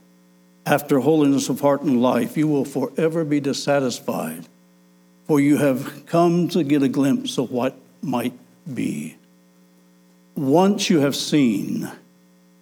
after 0.65 1.01
holiness 1.01 1.49
of 1.49 1.61
heart 1.61 1.83
and 1.83 2.03
life, 2.03 2.37
you 2.37 2.49
will 2.49 2.65
forever 2.65 3.25
be 3.25 3.41
dissatisfied, 3.41 4.47
for 5.27 5.41
you 5.41 5.59
have 5.59 6.07
come 6.07 6.49
to 6.49 6.65
get 6.65 6.83
a 6.83 6.89
glimpse 6.89 7.39
of 7.39 7.51
what 7.51 7.77
might 8.03 8.35
be. 8.73 9.17
Once 10.37 10.90
you 10.90 11.01
have 11.01 11.16
seen, 11.16 11.90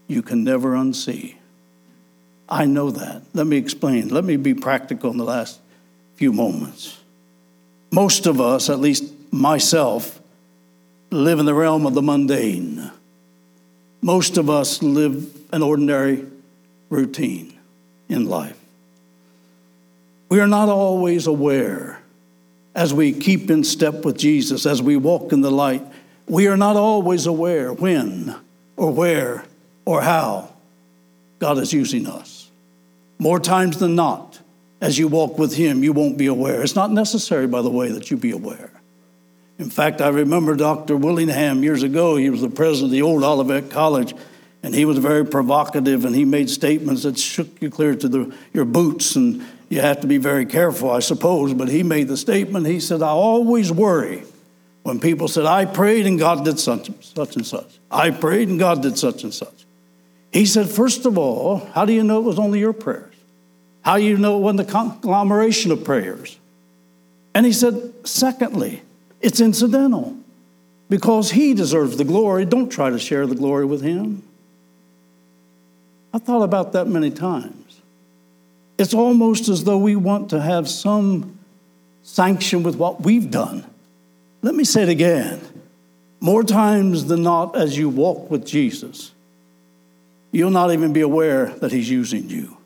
you 0.06 0.22
can 0.22 0.44
never 0.44 0.74
unsee. 0.74 1.34
I 2.48 2.66
know 2.66 2.90
that. 2.90 3.22
Let 3.32 3.46
me 3.46 3.56
explain. 3.56 4.08
Let 4.08 4.24
me 4.24 4.36
be 4.36 4.54
practical 4.54 5.10
in 5.10 5.16
the 5.16 5.24
last 5.24 5.58
few 6.14 6.32
moments. 6.32 6.98
Most 7.90 8.26
of 8.26 8.40
us, 8.40 8.70
at 8.70 8.78
least 8.78 9.04
myself, 9.32 10.20
live 11.10 11.38
in 11.38 11.46
the 11.46 11.54
realm 11.54 11.86
of 11.86 11.94
the 11.94 12.02
mundane. 12.02 12.90
Most 14.02 14.36
of 14.36 14.48
us 14.48 14.82
live 14.82 15.34
an 15.52 15.62
ordinary 15.62 16.24
routine 16.90 17.58
in 18.08 18.26
life. 18.26 18.58
We 20.28 20.40
are 20.40 20.48
not 20.48 20.68
always 20.68 21.26
aware 21.26 22.00
as 22.74 22.92
we 22.92 23.12
keep 23.12 23.50
in 23.50 23.64
step 23.64 24.04
with 24.04 24.18
Jesus, 24.18 24.66
as 24.66 24.82
we 24.82 24.96
walk 24.96 25.32
in 25.32 25.40
the 25.40 25.50
light, 25.50 25.82
we 26.26 26.46
are 26.46 26.56
not 26.56 26.76
always 26.76 27.26
aware 27.26 27.72
when 27.72 28.34
or 28.76 28.90
where 28.90 29.44
or 29.84 30.02
how 30.02 30.50
God 31.38 31.58
is 31.58 31.72
using 31.72 32.06
us. 32.06 32.50
More 33.18 33.38
times 33.38 33.78
than 33.78 33.94
not, 33.94 34.40
as 34.80 34.98
you 34.98 35.08
walk 35.08 35.38
with 35.38 35.54
Him, 35.54 35.84
you 35.84 35.92
won't 35.92 36.18
be 36.18 36.26
aware. 36.26 36.62
It's 36.62 36.74
not 36.74 36.90
necessary, 36.90 37.46
by 37.46 37.62
the 37.62 37.70
way, 37.70 37.90
that 37.92 38.10
you 38.10 38.16
be 38.16 38.30
aware. 38.32 38.70
In 39.58 39.70
fact, 39.70 40.00
I 40.00 40.08
remember 40.08 40.56
Dr. 40.56 40.96
Willingham 40.96 41.62
years 41.62 41.82
ago, 41.82 42.16
he 42.16 42.28
was 42.28 42.40
the 42.40 42.50
president 42.50 42.86
of 42.86 42.92
the 42.92 43.02
old 43.02 43.22
Olivet 43.22 43.70
College, 43.70 44.14
and 44.62 44.74
he 44.74 44.84
was 44.84 44.98
very 44.98 45.24
provocative 45.24 46.04
and 46.04 46.14
he 46.14 46.24
made 46.24 46.50
statements 46.50 47.02
that 47.04 47.18
shook 47.18 47.48
you 47.60 47.70
clear 47.70 47.94
to 47.94 48.08
the, 48.08 48.34
your 48.52 48.64
boots, 48.64 49.14
and 49.14 49.44
you 49.68 49.80
have 49.80 50.00
to 50.00 50.06
be 50.06 50.16
very 50.16 50.46
careful, 50.46 50.90
I 50.90 51.00
suppose. 51.00 51.54
But 51.54 51.68
he 51.68 51.82
made 51.82 52.08
the 52.08 52.16
statement, 52.16 52.66
he 52.66 52.80
said, 52.80 53.02
I 53.02 53.08
always 53.08 53.70
worry 53.70 54.24
when 54.84 55.00
people 55.00 55.26
said, 55.28 55.46
I 55.46 55.64
prayed 55.64 56.06
and 56.06 56.18
God 56.18 56.44
did 56.44 56.60
such, 56.60 56.90
such 57.02 57.36
and 57.36 57.44
such. 57.44 57.78
I 57.90 58.10
prayed 58.10 58.48
and 58.48 58.58
God 58.58 58.82
did 58.82 58.96
such 58.96 59.24
and 59.24 59.34
such. 59.34 59.64
He 60.30 60.46
said, 60.46 60.68
first 60.68 61.06
of 61.06 61.18
all, 61.18 61.58
how 61.74 61.84
do 61.84 61.92
you 61.92 62.04
know 62.04 62.18
it 62.18 62.24
was 62.24 62.38
only 62.38 62.60
your 62.60 62.72
prayers? 62.72 63.14
How 63.82 63.96
do 63.96 64.02
you 64.02 64.16
know 64.16 64.36
it 64.36 64.40
wasn't 64.40 64.66
the 64.66 64.72
conglomeration 64.72 65.72
of 65.72 65.84
prayers? 65.84 66.38
And 67.34 67.44
he 67.44 67.52
said, 67.52 67.92
secondly, 68.04 68.82
it's 69.20 69.40
incidental. 69.40 70.16
because 70.88 71.30
he 71.32 71.54
deserves 71.54 71.96
the 71.96 72.04
glory. 72.04 72.44
Don't 72.44 72.68
try 72.68 72.90
to 72.90 72.98
share 72.98 73.26
the 73.26 73.34
glory 73.34 73.64
with 73.64 73.82
him. 73.82 74.22
I 76.12 76.18
thought 76.18 76.42
about 76.42 76.72
that 76.72 76.86
many 76.86 77.10
times. 77.10 77.80
It's 78.78 78.94
almost 78.94 79.48
as 79.48 79.64
though 79.64 79.78
we 79.78 79.96
want 79.96 80.30
to 80.30 80.40
have 80.40 80.68
some 80.68 81.38
sanction 82.02 82.62
with 82.62 82.76
what 82.76 83.00
we've 83.00 83.30
done. 83.30 83.64
Let 84.44 84.54
me 84.54 84.64
say 84.64 84.82
it 84.82 84.90
again. 84.90 85.40
More 86.20 86.44
times 86.44 87.06
than 87.06 87.22
not, 87.22 87.56
as 87.56 87.78
you 87.78 87.88
walk 87.88 88.30
with 88.30 88.44
Jesus, 88.44 89.10
you'll 90.32 90.50
not 90.50 90.70
even 90.70 90.92
be 90.92 91.00
aware 91.00 91.46
that 91.46 91.72
he's 91.72 91.88
using 91.88 92.28
you. 92.28 92.58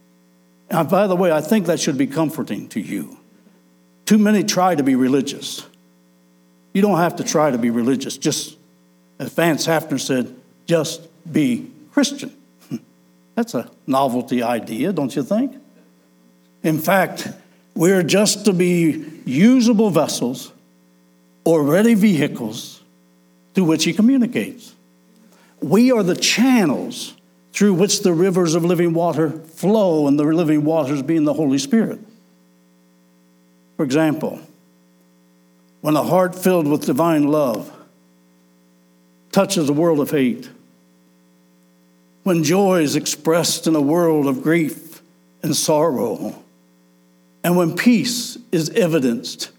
And 0.68 0.90
by 0.90 1.06
the 1.06 1.14
way, 1.14 1.30
I 1.30 1.40
think 1.40 1.66
that 1.66 1.78
should 1.78 1.96
be 1.96 2.08
comforting 2.08 2.68
to 2.70 2.80
you. 2.80 3.16
Too 4.06 4.18
many 4.18 4.42
try 4.42 4.74
to 4.74 4.82
be 4.82 4.96
religious. 4.96 5.68
You 6.74 6.82
don't 6.82 6.98
have 6.98 7.14
to 7.14 7.22
try 7.22 7.52
to 7.52 7.58
be 7.58 7.70
religious. 7.70 8.18
Just, 8.18 8.56
as 9.20 9.32
Vance 9.34 9.64
Havner 9.64 10.00
said, 10.00 10.34
just 10.66 11.00
be 11.32 11.70
Christian. 11.92 12.36
That's 13.36 13.54
a 13.54 13.70
novelty 13.86 14.42
idea, 14.42 14.92
don't 14.92 15.14
you 15.14 15.22
think? 15.22 15.54
In 16.64 16.80
fact, 16.80 17.28
we're 17.76 18.02
just 18.02 18.46
to 18.46 18.52
be 18.52 19.04
usable 19.24 19.90
vessels 19.90 20.50
or 21.48 21.62
ready 21.62 21.94
vehicles 21.94 22.82
through 23.54 23.64
which 23.64 23.84
He 23.84 23.94
communicates. 23.94 24.74
We 25.62 25.90
are 25.90 26.02
the 26.02 26.14
channels 26.14 27.14
through 27.54 27.72
which 27.72 28.02
the 28.02 28.12
rivers 28.12 28.54
of 28.54 28.66
living 28.66 28.92
water 28.92 29.30
flow, 29.30 30.06
and 30.06 30.18
the 30.18 30.24
living 30.24 30.62
waters 30.62 31.00
being 31.00 31.24
the 31.24 31.32
Holy 31.32 31.56
Spirit. 31.56 32.00
For 33.78 33.82
example, 33.82 34.40
when 35.80 35.96
a 35.96 36.02
heart 36.02 36.34
filled 36.34 36.68
with 36.68 36.84
divine 36.84 37.28
love 37.28 37.72
touches 39.32 39.70
a 39.70 39.72
world 39.72 40.00
of 40.00 40.10
hate, 40.10 40.50
when 42.24 42.44
joy 42.44 42.82
is 42.82 42.94
expressed 42.94 43.66
in 43.66 43.74
a 43.74 43.80
world 43.80 44.26
of 44.26 44.42
grief 44.42 45.00
and 45.42 45.56
sorrow, 45.56 46.42
and 47.42 47.56
when 47.56 47.74
peace 47.74 48.36
is 48.52 48.68
evidenced 48.68 49.50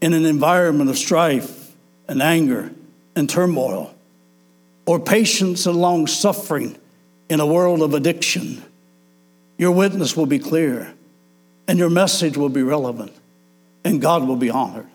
in 0.00 0.12
an 0.12 0.24
environment 0.24 0.90
of 0.90 0.98
strife 0.98 1.72
and 2.08 2.22
anger 2.22 2.70
and 3.14 3.28
turmoil, 3.28 3.94
or 4.86 4.98
patience 4.98 5.66
and 5.66 5.76
long 5.76 6.06
suffering 6.06 6.76
in 7.28 7.40
a 7.40 7.46
world 7.46 7.82
of 7.82 7.94
addiction, 7.94 8.62
your 9.58 9.70
witness 9.72 10.16
will 10.16 10.26
be 10.26 10.38
clear 10.38 10.92
and 11.68 11.78
your 11.78 11.90
message 11.90 12.36
will 12.36 12.48
be 12.48 12.62
relevant 12.62 13.12
and 13.84 14.00
God 14.00 14.26
will 14.26 14.36
be 14.36 14.50
honored. 14.50 14.88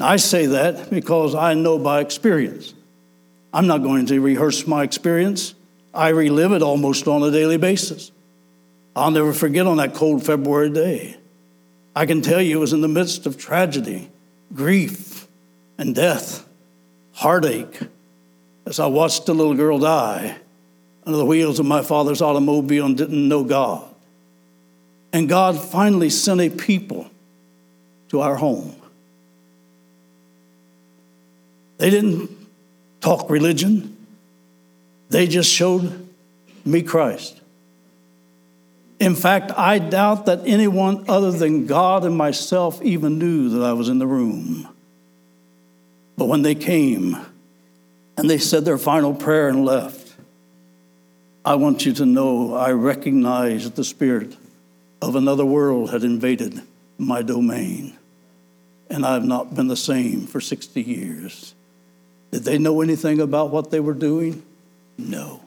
I 0.00 0.16
say 0.16 0.46
that 0.46 0.90
because 0.90 1.34
I 1.34 1.54
know 1.54 1.78
by 1.78 2.00
experience. 2.00 2.74
I'm 3.52 3.66
not 3.66 3.82
going 3.82 4.06
to 4.06 4.20
rehearse 4.20 4.66
my 4.66 4.82
experience. 4.82 5.54
I 5.94 6.08
relive 6.08 6.52
it 6.52 6.62
almost 6.62 7.06
on 7.06 7.22
a 7.22 7.30
daily 7.30 7.56
basis. 7.56 8.10
I'll 8.96 9.12
never 9.12 9.32
forget 9.32 9.66
on 9.66 9.76
that 9.78 9.94
cold 9.94 10.26
February 10.26 10.70
day. 10.70 11.16
I 11.94 12.06
can 12.06 12.22
tell 12.22 12.40
you 12.40 12.56
it 12.56 12.60
was 12.60 12.72
in 12.72 12.80
the 12.80 12.88
midst 12.88 13.26
of 13.26 13.38
tragedy, 13.38 14.10
grief, 14.52 15.26
and 15.78 15.94
death, 15.94 16.46
heartache, 17.12 17.80
as 18.66 18.80
I 18.80 18.86
watched 18.86 19.28
a 19.28 19.32
little 19.32 19.54
girl 19.54 19.78
die 19.78 20.38
under 21.06 21.18
the 21.18 21.26
wheels 21.26 21.58
of 21.58 21.66
my 21.66 21.82
father's 21.82 22.22
automobile 22.22 22.86
and 22.86 22.96
didn't 22.96 23.28
know 23.28 23.44
God. 23.44 23.84
And 25.12 25.28
God 25.28 25.60
finally 25.60 26.10
sent 26.10 26.40
a 26.40 26.50
people 26.50 27.08
to 28.08 28.20
our 28.20 28.36
home 28.36 28.74
they 31.78 31.90
didn't 31.90 32.30
talk 33.00 33.28
religion, 33.28 33.96
they 35.10 35.26
just 35.26 35.50
showed 35.50 36.08
me 36.64 36.82
Christ. 36.82 37.40
In 39.00 39.14
fact, 39.16 39.50
I 39.56 39.78
doubt 39.78 40.26
that 40.26 40.42
anyone 40.46 41.04
other 41.08 41.32
than 41.32 41.66
God 41.66 42.04
and 42.04 42.16
myself 42.16 42.80
even 42.82 43.18
knew 43.18 43.48
that 43.50 43.64
I 43.64 43.72
was 43.72 43.88
in 43.88 43.98
the 43.98 44.06
room. 44.06 44.68
But 46.16 46.26
when 46.26 46.42
they 46.42 46.54
came 46.54 47.16
and 48.16 48.30
they 48.30 48.38
said 48.38 48.64
their 48.64 48.78
final 48.78 49.14
prayer 49.14 49.48
and 49.48 49.64
left, 49.64 50.14
I 51.44 51.56
want 51.56 51.84
you 51.84 51.92
to 51.94 52.06
know 52.06 52.54
I 52.54 52.70
recognized 52.70 53.66
that 53.66 53.76
the 53.76 53.84
spirit 53.84 54.36
of 55.02 55.16
another 55.16 55.44
world 55.44 55.90
had 55.90 56.04
invaded 56.04 56.62
my 56.96 57.20
domain. 57.20 57.98
And 58.88 59.04
I've 59.04 59.24
not 59.24 59.54
been 59.54 59.66
the 59.66 59.76
same 59.76 60.26
for 60.26 60.40
60 60.40 60.80
years. 60.80 61.54
Did 62.30 62.44
they 62.44 62.58
know 62.58 62.80
anything 62.80 63.20
about 63.20 63.50
what 63.50 63.70
they 63.70 63.80
were 63.80 63.94
doing? 63.94 64.42
No. 64.96 65.40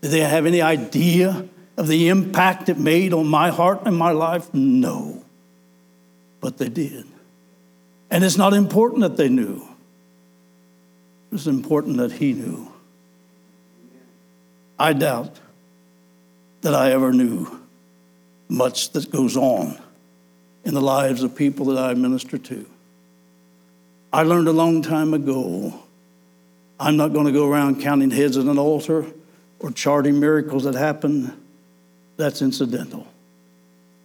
Did 0.00 0.10
they 0.10 0.20
have 0.20 0.44
any 0.44 0.60
idea 0.60 1.48
of 1.78 1.88
the 1.88 2.08
impact 2.08 2.68
it 2.68 2.78
made 2.78 3.12
on 3.14 3.26
my 3.26 3.50
heart 3.50 3.82
and 3.86 3.96
my 3.96 4.10
life? 4.10 4.52
No. 4.52 5.24
But 6.40 6.58
they 6.58 6.68
did. 6.68 7.06
And 8.10 8.24
it's 8.24 8.36
not 8.36 8.52
important 8.52 9.02
that 9.02 9.16
they 9.16 9.28
knew, 9.28 9.66
it's 11.32 11.46
important 11.46 11.98
that 11.98 12.12
he 12.12 12.32
knew. 12.32 12.72
I 14.78 14.92
doubt 14.92 15.40
that 16.60 16.74
I 16.74 16.92
ever 16.92 17.12
knew 17.12 17.60
much 18.48 18.90
that 18.90 19.10
goes 19.10 19.36
on 19.36 19.78
in 20.64 20.74
the 20.74 20.80
lives 20.80 21.22
of 21.22 21.34
people 21.34 21.66
that 21.66 21.78
I 21.78 21.94
minister 21.94 22.38
to. 22.38 22.66
I 24.12 24.22
learned 24.22 24.48
a 24.48 24.52
long 24.52 24.82
time 24.82 25.12
ago 25.14 25.82
I'm 26.80 26.96
not 26.96 27.12
going 27.12 27.26
to 27.26 27.32
go 27.32 27.48
around 27.48 27.80
counting 27.80 28.10
heads 28.10 28.36
at 28.36 28.46
an 28.46 28.58
altar 28.58 29.06
or 29.58 29.70
charting 29.72 30.20
miracles 30.20 30.64
that 30.64 30.74
happen. 30.74 31.36
That's 32.18 32.42
incidental. 32.42 33.06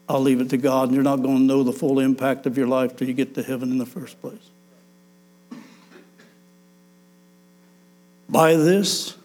I'll 0.07 0.21
leave 0.21 0.39
it 0.39 0.49
to 0.51 0.57
God, 0.57 0.89
and 0.89 0.93
you're 0.93 1.03
not 1.03 1.21
going 1.21 1.37
to 1.37 1.43
know 1.43 1.63
the 1.63 1.73
full 1.73 1.99
impact 1.99 2.45
of 2.45 2.57
your 2.57 2.67
life 2.67 2.95
till 2.95 3.07
you 3.07 3.13
get 3.13 3.35
to 3.35 3.43
heaven 3.43 3.71
in 3.71 3.79
the 3.79 3.85
first 3.85 4.21
place. 4.21 4.49
By 8.29 8.55
this 8.55 9.15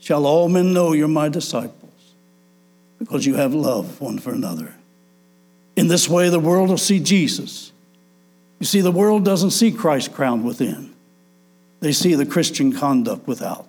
shall 0.00 0.26
all 0.26 0.48
men 0.48 0.72
know 0.72 0.92
you're 0.92 1.08
my 1.08 1.28
disciples, 1.28 2.12
because 2.98 3.24
you 3.24 3.36
have 3.36 3.54
love 3.54 4.00
one 4.00 4.18
for 4.18 4.32
another. 4.32 4.74
In 5.76 5.88
this 5.88 6.08
way, 6.08 6.28
the 6.28 6.40
world 6.40 6.70
will 6.70 6.78
see 6.78 6.98
Jesus. 6.98 7.70
You 8.58 8.66
see, 8.66 8.80
the 8.80 8.90
world 8.90 9.24
doesn't 9.24 9.50
see 9.50 9.70
Christ 9.70 10.12
crowned 10.12 10.44
within. 10.44 10.94
They 11.80 11.92
see 11.92 12.14
the 12.14 12.26
Christian 12.26 12.72
conduct 12.72 13.28
without. 13.28 13.68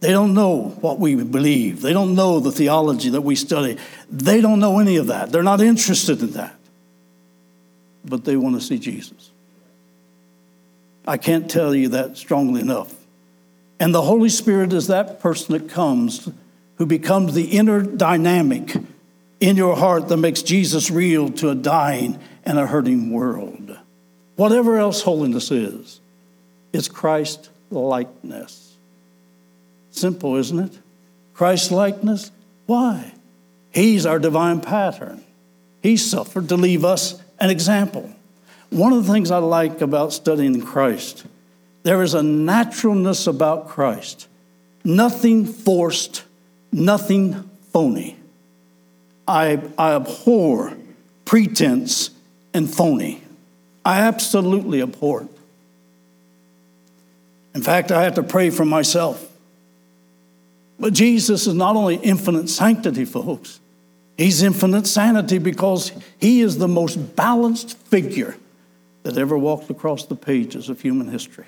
They 0.00 0.10
don't 0.10 0.34
know 0.34 0.76
what 0.80 0.98
we 0.98 1.14
believe. 1.16 1.80
They 1.80 1.92
don't 1.92 2.14
know 2.14 2.38
the 2.40 2.52
theology 2.52 3.10
that 3.10 3.22
we 3.22 3.34
study. 3.34 3.78
They 4.10 4.40
don't 4.40 4.60
know 4.60 4.78
any 4.78 4.96
of 4.96 5.06
that. 5.06 5.32
They're 5.32 5.42
not 5.42 5.60
interested 5.60 6.20
in 6.20 6.32
that. 6.32 6.54
But 8.04 8.24
they 8.24 8.36
want 8.36 8.56
to 8.56 8.60
see 8.60 8.78
Jesus. 8.78 9.30
I 11.06 11.16
can't 11.16 11.50
tell 11.50 11.74
you 11.74 11.88
that 11.90 12.16
strongly 12.16 12.60
enough. 12.60 12.94
And 13.78 13.94
the 13.94 14.02
Holy 14.02 14.28
Spirit 14.28 14.72
is 14.72 14.88
that 14.88 15.20
person 15.20 15.52
that 15.52 15.70
comes 15.70 16.28
who 16.76 16.86
becomes 16.86 17.34
the 17.34 17.44
inner 17.44 17.82
dynamic 17.82 18.76
in 19.40 19.56
your 19.56 19.76
heart 19.76 20.08
that 20.08 20.16
makes 20.16 20.42
Jesus 20.42 20.90
real 20.90 21.30
to 21.30 21.50
a 21.50 21.54
dying 21.54 22.18
and 22.44 22.58
a 22.58 22.66
hurting 22.66 23.10
world. 23.10 23.76
Whatever 24.36 24.78
else 24.78 25.02
holiness 25.02 25.50
is 25.50 26.00
it's 26.72 26.88
Christ 26.88 27.50
likeness. 27.70 28.65
Simple, 29.96 30.36
isn't 30.36 30.58
it? 30.58 30.78
Christ 31.32 31.70
likeness. 31.70 32.30
Why? 32.66 33.14
He's 33.72 34.04
our 34.04 34.18
divine 34.18 34.60
pattern. 34.60 35.24
He 35.82 35.96
suffered 35.96 36.50
to 36.50 36.56
leave 36.56 36.84
us 36.84 37.20
an 37.40 37.48
example. 37.50 38.12
One 38.70 38.92
of 38.92 39.06
the 39.06 39.12
things 39.12 39.30
I 39.30 39.38
like 39.38 39.80
about 39.80 40.12
studying 40.12 40.60
Christ, 40.60 41.24
there 41.82 42.02
is 42.02 42.12
a 42.12 42.22
naturalness 42.22 43.26
about 43.26 43.68
Christ. 43.68 44.28
Nothing 44.84 45.46
forced, 45.46 46.24
nothing 46.72 47.48
phony. 47.72 48.16
I, 49.26 49.62
I 49.78 49.94
abhor 49.94 50.76
pretense 51.24 52.10
and 52.52 52.72
phony. 52.72 53.22
I 53.84 54.00
absolutely 54.00 54.82
abhor 54.82 55.22
it. 55.22 55.28
In 57.54 57.62
fact, 57.62 57.90
I 57.90 58.02
have 58.02 58.16
to 58.16 58.22
pray 58.22 58.50
for 58.50 58.64
myself. 58.64 59.32
But 60.78 60.92
Jesus 60.92 61.46
is 61.46 61.54
not 61.54 61.76
only 61.76 61.96
infinite 61.96 62.48
sanctity, 62.48 63.04
folks, 63.04 63.60
he's 64.16 64.42
infinite 64.42 64.86
sanity 64.86 65.38
because 65.38 65.92
he 66.18 66.40
is 66.40 66.58
the 66.58 66.68
most 66.68 67.16
balanced 67.16 67.76
figure 67.78 68.36
that 69.02 69.16
ever 69.16 69.38
walked 69.38 69.70
across 69.70 70.04
the 70.04 70.16
pages 70.16 70.68
of 70.68 70.80
human 70.80 71.08
history. 71.08 71.46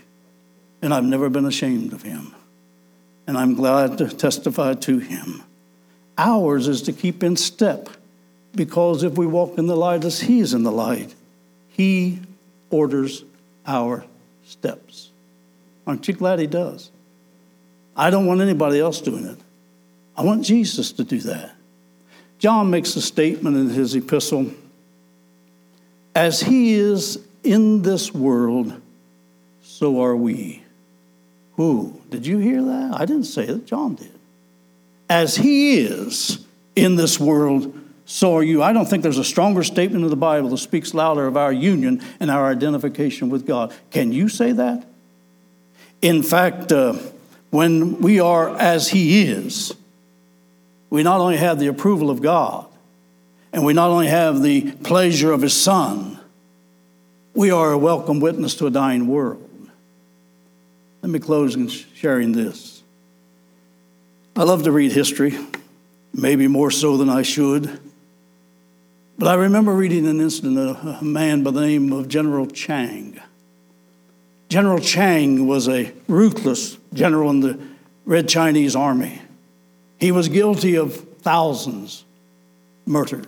And 0.81 0.95
I've 0.95 1.05
never 1.05 1.29
been 1.29 1.45
ashamed 1.45 1.93
of 1.93 2.03
him. 2.03 2.35
And 3.27 3.37
I'm 3.37 3.55
glad 3.55 3.99
to 3.99 4.09
testify 4.09 4.75
to 4.75 4.99
him. 4.99 5.43
Ours 6.17 6.69
is 6.69 6.83
to 6.83 6.93
keep 6.93 7.23
in 7.23 7.37
step 7.37 7.89
because 8.55 9.03
if 9.03 9.15
we 9.15 9.27
walk 9.27 9.59
in 9.59 9.67
the 9.67 9.77
light 9.77 10.05
as 10.05 10.21
he 10.21 10.41
is 10.41 10.55
in 10.55 10.63
the 10.63 10.73
light, 10.73 11.15
he 11.69 12.21
orders 12.71 13.25
our 13.67 14.05
steps. 14.45 15.11
Aren't 15.87 16.09
you 16.09 16.15
glad 16.15 16.39
He 16.39 16.47
does? 16.47 16.91
I 17.99 18.11
don't 18.11 18.27
want 18.27 18.41
anybody 18.41 18.79
else 18.79 19.01
doing 19.01 19.27
it. 19.27 19.39
I 20.17 20.23
want 20.23 20.45
Jesus 20.45 20.93
to 20.93 21.05
do 21.05 21.19
that. 21.21 21.55
John 22.39 22.71
makes 22.71 22.95
a 22.95 23.03
statement 23.03 23.57
in 23.57 23.69
his 23.69 23.97
epistle 23.97 24.53
As 26.15 26.41
He 26.41 26.75
is 26.75 27.19
in 27.43 27.83
this 27.83 28.15
world, 28.15 28.81
so 29.63 30.03
are 30.03 30.17
we. 30.17 30.63
Who? 31.57 32.01
Did 32.09 32.25
you 32.25 32.39
hear 32.39 32.63
that? 32.63 32.93
I 32.95 33.05
didn't 33.05 33.25
say 33.25 33.45
it, 33.45 33.67
John 33.67 33.97
did. 33.97 34.13
As 35.11 35.37
He 35.37 35.81
is 35.81 36.45
in 36.77 36.95
this 36.95 37.19
world, 37.19 37.77
so 38.05 38.37
are 38.37 38.43
you. 38.43 38.63
I 38.63 38.73
don't 38.73 38.87
think 38.87 39.03
there's 39.03 39.19
a 39.19 39.25
stronger 39.25 39.65
statement 39.65 40.05
in 40.05 40.11
the 40.11 40.17
Bible 40.17 40.51
that 40.51 40.59
speaks 40.59 40.95
louder 40.95 41.27
of 41.27 41.37
our 41.37 41.53
union 41.53 42.01
and 42.21 42.31
our 42.31 42.47
identification 42.51 43.29
with 43.29 43.45
God. 43.47 43.75
Can 43.91 44.13
you 44.13 44.29
say 44.29 44.53
that? 44.53 44.87
In 46.01 46.23
fact, 46.23 46.71
uh, 46.73 46.95
when 47.51 48.01
we 48.01 48.21
are 48.21 48.57
as 48.57 48.89
He 48.89 49.23
is, 49.23 49.75
we 50.91 51.03
not 51.03 51.21
only 51.21 51.37
have 51.37 51.59
the 51.59 51.67
approval 51.67 52.11
of 52.11 52.23
God, 52.23 52.67
and 53.53 53.65
we 53.65 53.73
not 53.73 53.91
only 53.91 54.09
have 54.09 54.43
the 54.43 54.73
pleasure 54.73 55.33
of 55.33 55.43
His 55.43 55.55
Son, 55.55 56.19
we 57.35 57.51
are 57.51 57.73
a 57.73 57.79
welcome 57.79 58.21
witness 58.21 58.55
to 58.57 58.67
a 58.67 58.71
dying 58.71 59.07
world. 59.07 59.49
Let 61.03 61.11
me 61.11 61.19
close 61.19 61.55
in 61.55 61.69
sharing 61.69 62.33
this. 62.33 62.83
I 64.37 64.43
love 64.43 64.65
to 64.65 64.73
read 64.73 64.93
history, 64.93 65.39
maybe 66.13 66.49
more 66.49 66.71
so 66.71 66.97
than 66.97 67.09
I 67.09 67.23
should. 67.23 67.81
But 69.19 69.29
I 69.29 69.35
remember 69.35 69.73
reading 69.73 70.07
an 70.07 70.21
incident 70.21 70.59
of 70.59 71.01
a 71.01 71.05
man 71.05 71.43
by 71.43 71.51
the 71.51 71.61
name 71.61 71.93
of 71.93 72.09
General 72.09 72.47
Chang. 72.47 73.21
General 74.49 74.79
Chang 74.79 75.47
was 75.47 75.69
a 75.69 75.93
ruthless 76.09 76.79
general 76.95 77.31
in 77.31 77.41
the 77.41 77.59
Red 78.07 78.29
Chinese 78.29 78.75
Army. 78.75 79.21
He 79.99 80.11
was 80.11 80.29
guilty 80.29 80.77
of 80.77 80.95
thousands 81.21 82.05
murdered. 82.87 83.27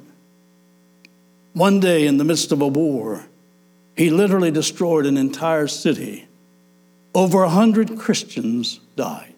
One 1.52 1.80
day, 1.80 2.06
in 2.06 2.16
the 2.16 2.24
midst 2.24 2.52
of 2.52 2.62
a 2.62 2.68
war, 2.68 3.26
he 3.96 4.08
literally 4.08 4.50
destroyed 4.50 5.04
an 5.04 5.18
entire 5.18 5.66
city. 5.66 6.26
Over 7.14 7.42
a 7.42 7.50
hundred 7.50 7.98
Christians 7.98 8.80
died. 8.96 9.34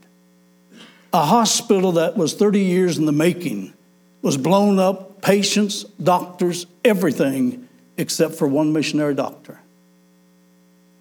A 1.13 1.25
hospital 1.25 1.93
that 1.93 2.17
was 2.17 2.35
30 2.35 2.61
years 2.61 2.99
in 2.99 3.07
the 3.07 3.13
making 3.13 3.73
was 4.21 4.37
blown 4.37 4.79
up, 4.79 5.21
patients, 5.21 5.85
doctors, 6.03 6.67
everything 6.85 7.69
except 7.97 8.35
for 8.35 8.47
one 8.47 8.73
missionary 8.73 9.15
doctor. 9.15 9.62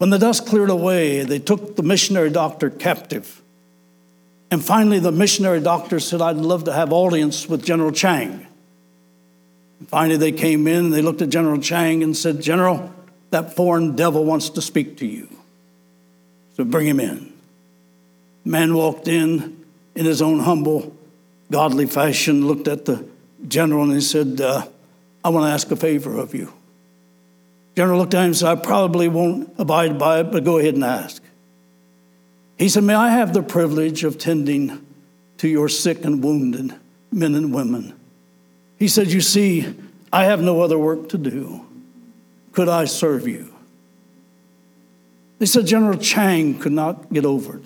When 0.02 0.10
the 0.10 0.18
dust 0.18 0.48
cleared 0.48 0.72
away, 0.72 1.22
they 1.22 1.38
took 1.38 1.76
the 1.76 1.84
missionary 1.84 2.32
doctor 2.32 2.72
captive. 2.72 3.40
And 4.50 4.66
finally, 4.66 4.98
the 4.98 5.12
missionary 5.12 5.60
doctor 5.60 6.00
said, 6.00 6.22
I'd 6.24 6.38
love 6.38 6.64
to 6.64 6.74
have 6.74 6.92
audience 6.92 7.48
with 7.48 7.64
General 7.64 7.92
Chang. 7.92 8.48
And 9.78 9.90
finally, 9.90 10.18
they 10.18 10.32
came 10.32 10.66
in 10.66 10.86
and 10.86 10.94
they 10.94 11.04
looked 11.04 11.22
at 11.22 11.30
General 11.30 11.62
Chang 11.62 12.02
and 12.02 12.18
said, 12.18 12.42
General, 12.42 12.92
that 13.30 13.56
foreign 13.56 13.96
devil 13.96 14.26
wants 14.26 14.50
to 14.50 14.62
speak 14.64 14.98
to 14.98 15.06
you. 15.06 15.30
So 16.58 16.64
bring 16.64 16.88
him 16.88 17.00
in. 17.00 17.32
The 18.46 18.50
man 18.50 18.74
walked 18.74 19.08
in 19.08 19.64
in 19.94 20.06
his 20.06 20.20
own 20.20 20.40
humble, 20.40 20.96
godly 21.52 21.86
fashion, 21.86 22.48
looked 22.48 22.68
at 22.68 22.86
the 22.86 23.08
general 23.48 23.84
and 23.84 23.94
he 23.94 24.02
said, 24.02 24.42
uh, 24.42 24.66
I 25.24 25.30
want 25.30 25.46
to 25.46 25.52
ask 25.52 25.70
a 25.70 25.76
favor 25.76 26.18
of 26.18 26.34
you. 26.34 26.52
General 27.76 28.00
looked 28.00 28.14
at 28.14 28.20
him 28.20 28.26
and 28.26 28.38
said, 28.38 28.50
I 28.50 28.56
probably 28.56 29.08
won't 29.08 29.54
abide 29.58 29.98
by 29.98 30.20
it, 30.20 30.32
but 30.32 30.44
go 30.44 30.58
ahead 30.58 30.74
and 30.74 30.84
ask. 30.84 31.24
He 32.58 32.70
said, 32.70 32.84
May 32.84 32.94
I 32.94 33.10
have 33.10 33.34
the 33.34 33.42
privilege 33.42 34.04
of 34.04 34.18
tending 34.18 34.86
to 35.38 35.48
your 35.48 35.70
sick 35.70 36.04
and 36.06 36.24
wounded 36.24 36.76
men 37.12 37.36
and 37.36 37.54
women? 37.54 37.94
He 38.78 38.88
said, 38.88 39.12
You 39.12 39.22
see, 39.22 39.74
I 40.12 40.26
have 40.26 40.42
no 40.42 40.62
other 40.62 40.78
work 40.78 41.10
to 41.10 41.18
do. 41.18 41.66
Could 42.52 42.68
I 42.68 42.86
serve 42.86 43.28
you? 43.28 43.54
They 45.40 45.46
said 45.46 45.66
General 45.66 45.98
Chang 45.98 46.60
could 46.60 46.74
not 46.74 47.12
get 47.12 47.26
over 47.26 47.58
it. 47.58 47.64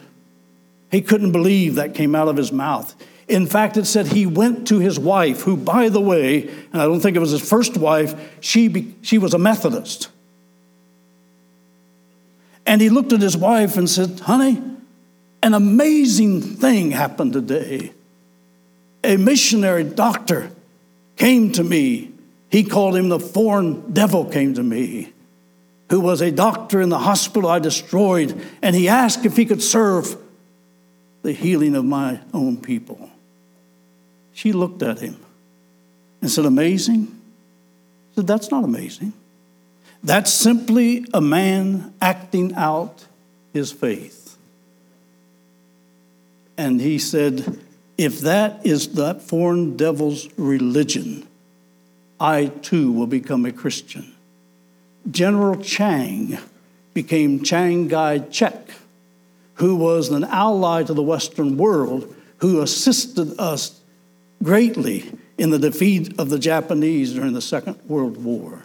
He 0.91 1.01
couldn't 1.01 1.33
believe 1.33 1.75
that 1.75 1.93
came 1.93 2.15
out 2.15 2.29
of 2.29 2.37
his 2.37 2.51
mouth. 2.51 2.95
In 3.27 3.47
fact, 3.47 3.75
it 3.77 3.85
said 3.85 4.07
he 4.07 4.25
went 4.25 4.67
to 4.67 4.79
his 4.79 4.99
wife, 4.99 5.41
who, 5.41 5.57
by 5.57 5.89
the 5.89 6.01
way, 6.01 6.47
and 6.47 6.81
I 6.81 6.85
don't 6.85 6.99
think 6.99 7.15
it 7.15 7.19
was 7.19 7.31
his 7.31 7.47
first 7.47 7.75
wife, 7.75 8.13
she, 8.39 8.67
be, 8.67 8.95
she 9.01 9.17
was 9.17 9.33
a 9.33 9.39
Methodist. 9.39 10.09
And 12.67 12.81
he 12.81 12.89
looked 12.89 13.13
at 13.13 13.21
his 13.21 13.35
wife 13.35 13.77
and 13.77 13.89
said, 13.89 14.19
Honey, 14.21 14.61
an 15.41 15.53
amazing 15.53 16.41
thing 16.41 16.91
happened 16.91 17.33
today. 17.33 17.93
A 19.03 19.17
missionary 19.17 19.83
doctor 19.83 20.51
came 21.15 21.51
to 21.53 21.63
me. 21.63 22.11
He 22.49 22.63
called 22.63 22.95
him 22.95 23.09
the 23.09 23.19
foreign 23.19 23.91
devil, 23.91 24.25
came 24.25 24.53
to 24.55 24.63
me, 24.63 25.13
who 25.89 25.99
was 25.99 26.21
a 26.21 26.31
doctor 26.31 26.81
in 26.81 26.89
the 26.89 26.99
hospital 26.99 27.49
I 27.49 27.59
destroyed. 27.59 28.39
And 28.61 28.75
he 28.75 28.87
asked 28.87 29.25
if 29.25 29.35
he 29.35 29.45
could 29.45 29.61
serve 29.61 30.15
the 31.21 31.33
healing 31.33 31.75
of 31.75 31.85
my 31.85 32.19
own 32.33 32.57
people. 32.57 33.09
She 34.35 34.51
looked 34.51 34.83
at 34.83 34.99
him 34.99 35.15
and 36.21 36.29
said, 36.29 36.45
Amazing? 36.45 37.07
I 38.11 38.15
said, 38.15 38.27
That's 38.27 38.51
not 38.51 38.65
amazing. 38.65 39.13
That's 40.03 40.31
simply 40.31 41.05
a 41.13 41.21
man 41.21 41.93
acting 42.01 42.53
out 42.53 43.05
his 43.53 43.71
faith. 43.71 44.37
And 46.57 46.81
he 46.81 46.99
said, 46.99 47.59
If 47.97 48.19
that 48.19 48.65
is 48.65 48.89
that 48.95 49.21
foreign 49.21 49.77
devil's 49.77 50.27
religion, 50.37 51.25
I 52.19 52.47
too 52.47 52.91
will 52.91 53.07
become 53.07 53.45
a 53.45 53.53
Christian. 53.53 54.13
General 55.09 55.55
Chang 55.61 56.37
became 56.93 57.41
Chiang 57.41 57.87
Kai 57.87 58.29
shek, 58.29 58.71
who 59.55 59.77
was 59.77 60.09
an 60.09 60.25
ally 60.25 60.83
to 60.83 60.93
the 60.93 61.01
Western 61.01 61.55
world, 61.55 62.13
who 62.39 62.61
assisted 62.61 63.39
us 63.39 63.79
greatly 64.43 65.11
in 65.37 65.49
the 65.49 65.59
defeat 65.59 66.19
of 66.19 66.29
the 66.29 66.39
Japanese 66.39 67.13
during 67.13 67.33
the 67.33 67.41
Second 67.41 67.77
World 67.87 68.23
War. 68.23 68.63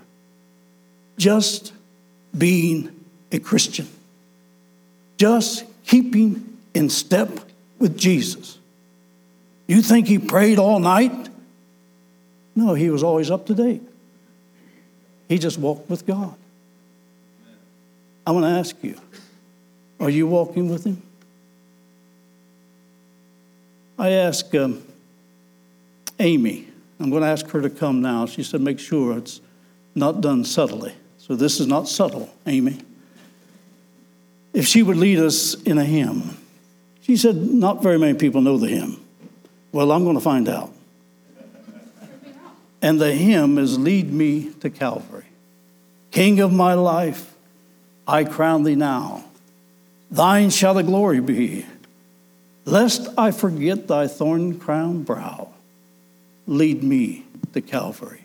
Just 1.19 1.73
being 2.37 2.91
a 3.33 3.39
Christian, 3.39 3.89
just 5.17 5.65
keeping 5.85 6.59
in 6.75 6.89
step 6.89 7.29
with 7.79 7.97
Jesus. 7.97 8.59
You 9.67 9.83
think 9.83 10.07
he 10.07 10.19
prayed 10.19 10.59
all 10.59 10.79
night? 10.79 11.29
No, 12.55 12.75
he 12.75 12.91
was 12.91 13.03
always 13.03 13.31
up 13.31 13.47
to 13.47 13.55
date. 13.55 13.83
He 15.29 15.39
just 15.39 15.59
walked 15.59 15.89
with 15.89 16.07
God. 16.07 16.35
I 18.27 18.33
want 18.33 18.45
to 18.45 18.51
ask 18.51 18.77
you 18.83 18.97
are 20.01 20.11
you 20.11 20.27
walking 20.27 20.71
with 20.71 20.85
him? 20.85 21.03
I 23.99 24.11
ask 24.11 24.55
um, 24.55 24.83
Amy. 26.21 26.69
I'm 27.01 27.09
going 27.11 27.23
to 27.23 27.29
ask 27.29 27.49
her 27.49 27.63
to 27.63 27.71
come 27.71 28.03
now. 28.03 28.27
She 28.27 28.43
said, 28.43 28.61
make 28.61 28.79
sure 28.79 29.17
it's 29.17 29.41
not 29.95 30.21
done 30.21 30.45
subtly. 30.45 30.95
So 31.19 31.35
this 31.35 31.59
is 31.59 31.67
not 31.67 31.89
subtle, 31.89 32.33
Amy. 32.47 32.79
If 34.53 34.67
she 34.67 34.83
would 34.83 34.99
lead 34.99 35.19
us 35.19 35.55
in 35.55 35.79
a 35.79 35.85
hymn. 35.85 36.37
She 37.01 37.17
said, 37.17 37.37
not 37.37 37.83
very 37.83 37.99
many 37.99 38.19
people 38.19 38.43
know 38.43 38.59
the 38.59 38.69
hymn. 38.69 39.01
Well, 39.73 39.91
I'm 39.93 40.05
going 40.05 40.17
to 40.17 40.23
find 40.23 40.49
out. 40.49 40.73
And 42.83 43.01
the 43.01 43.13
hymn 43.13 43.59
is 43.59 43.79
Lead 43.79 44.13
Me 44.13 44.51
to 44.61 44.71
Calvary. 44.71 45.27
King 46.11 46.41
of 46.41 46.53
my 46.53 46.75
life, 46.75 47.35
I 48.07 48.25
crown 48.25 48.65
thee 48.65 48.75
now. 48.75 49.25
Thine 50.11 50.51
shall 50.51 50.75
the 50.75 50.83
glory 50.83 51.21
be, 51.21 51.65
lest 52.65 53.09
I 53.17 53.31
forget 53.31 53.87
thy 53.87 54.09
thorn 54.09 54.59
crowned 54.59 55.07
brow 55.07 55.53
lead 56.51 56.83
me 56.83 57.25
to 57.53 57.61
Calvary. 57.61 58.23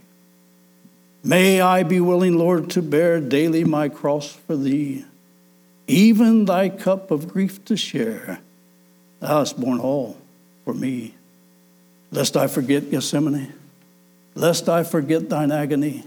May 1.24 1.62
I 1.62 1.84
be 1.84 2.00
willing, 2.00 2.38
Lord, 2.38 2.72
to 2.72 2.82
bear 2.82 3.20
daily 3.22 3.64
my 3.64 3.88
cross 3.88 4.34
for 4.34 4.58
thee, 4.58 5.06
even 5.88 6.46
thy 6.46 6.70
cup 6.70 7.12
of 7.12 7.28
grief 7.28 7.64
to 7.66 7.78
share. 7.78 8.40
Thou 9.20 9.40
hast 9.40 9.60
borne 9.60 9.80
all 9.80 10.18
for 10.64 10.74
me. 10.74 11.14
Lest 12.12 12.36
I 12.36 12.48
forget 12.48 12.90
Gethsemane, 12.90 13.54
lest 14.34 14.70
I 14.70 14.84
forget 14.84 15.30
thine 15.30 15.52
agony, 15.52 16.04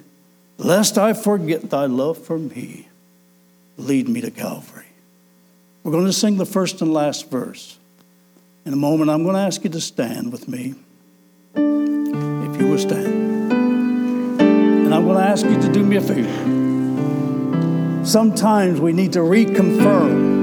lest 0.57 0.99
I 0.99 1.13
forget 1.13 1.71
thy 1.71 1.87
love 1.87 2.19
for 2.19 2.39
me, 2.39 2.89
lead 3.77 4.09
me 4.09 4.21
to 4.23 4.31
Calvary. 4.31 4.87
We're 5.85 5.93
going 5.93 6.07
to 6.07 6.13
sing 6.13 6.37
the 6.37 6.47
first 6.47 6.83
and 6.83 6.93
last 6.93 7.31
verse. 7.31 7.79
In 8.65 8.73
a 8.73 8.77
moment, 8.77 9.09
I'm 9.09 9.23
going 9.23 9.37
to 9.37 9.41
ask 9.41 9.63
you 9.63 9.71
to 9.71 9.81
stand 9.81 10.33
with 10.33 10.49
me 10.49 10.75
will 12.69 12.79
stand. 12.79 14.41
And 14.41 14.91
going 14.91 15.17
to 15.17 15.25
ask 15.25 15.47
you 15.47 15.61
to 15.61 15.73
do 15.73 15.83
me 15.83 15.97
a 15.97 16.01
favor. 16.01 16.45
Sometimes 18.05 18.81
we 18.81 18.93
need 18.93 19.15
to 19.15 19.21
reconfirm 19.21 20.39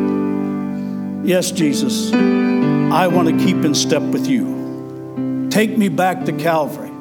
Yes, 1.25 1.51
Jesus, 1.51 2.13
I 2.13 3.07
want 3.07 3.29
to 3.29 3.43
keep 3.43 3.65
in 3.65 3.73
step 3.73 4.03
with 4.03 4.27
you. 4.27 5.47
Take 5.49 5.75
me 5.75 5.89
back 5.89 6.25
to 6.25 6.33
Calvary. 6.33 6.91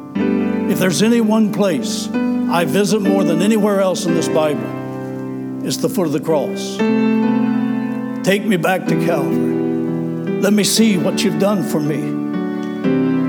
If 0.73 0.79
there's 0.79 1.03
any 1.03 1.21
one 1.21 1.53
place 1.53 2.09
I 2.09 2.65
visit 2.65 3.03
more 3.03 3.23
than 3.23 3.43
anywhere 3.43 3.83
else 3.83 4.07
in 4.07 4.15
this 4.15 4.29
Bible, 4.29 5.67
it's 5.67 5.77
the 5.77 5.91
foot 5.91 6.07
of 6.07 6.15
the 6.15 6.21
cross. 6.21 6.79
Take 8.25 8.47
me 8.47 8.57
back 8.57 8.87
to 8.87 8.95
Calvary. 9.05 10.41
Let 10.41 10.55
me 10.55 10.65
see 10.65 10.97
what 10.97 11.23
you've 11.23 11.39
done 11.39 11.63
for 11.63 11.79
me. 11.79 12.24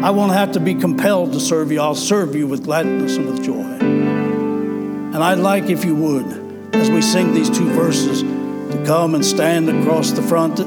I 0.05 0.11
won't 0.11 0.33
have 0.33 0.51
to 0.51 0.59
be 0.59 0.75
compelled 0.75 1.33
to 1.33 1.39
serve 1.39 1.71
you. 1.71 1.81
I'll 1.81 1.95
serve 1.95 2.35
you 2.35 2.45
with 2.45 2.65
gladness 2.65 3.17
and 3.17 3.25
with 3.25 3.43
joy. 3.43 3.55
And 3.55 5.17
I'd 5.17 5.39
like, 5.39 5.63
if 5.71 5.83
you 5.83 5.95
would, 5.95 6.75
as 6.75 6.91
we 6.91 7.01
sing 7.01 7.33
these 7.33 7.49
two 7.49 7.67
verses, 7.71 8.21
to 8.21 8.83
come 8.85 9.15
and 9.15 9.25
stand 9.25 9.67
across 9.67 10.11
the 10.11 10.21
front. 10.21 10.57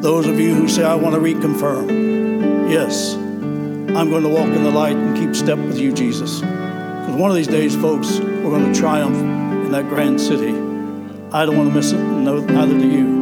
Those 0.00 0.26
of 0.26 0.40
you 0.40 0.54
who 0.54 0.66
say, 0.66 0.82
I 0.82 0.94
want 0.94 1.14
to 1.14 1.20
reconfirm. 1.20 2.70
Yes, 2.70 3.16
I'm 3.16 4.08
going 4.08 4.22
to 4.22 4.30
walk 4.30 4.48
in 4.48 4.64
the 4.64 4.70
light 4.70 4.96
and 4.96 5.14
keep 5.14 5.36
step 5.36 5.58
with 5.58 5.78
you, 5.78 5.92
Jesus. 5.92 6.40
Because 6.40 7.16
one 7.16 7.28
of 7.28 7.36
these 7.36 7.48
days, 7.48 7.76
folks, 7.76 8.18
we're 8.18 8.48
going 8.48 8.72
to 8.72 8.80
triumph 8.80 9.18
in 9.18 9.72
that 9.72 9.90
grand 9.90 10.18
city. 10.18 10.54
I 11.32 11.44
don't 11.44 11.58
want 11.58 11.68
to 11.68 11.74
miss 11.74 11.92
it, 11.92 11.98
neither 11.98 12.78
do 12.78 12.88
you. 12.88 13.19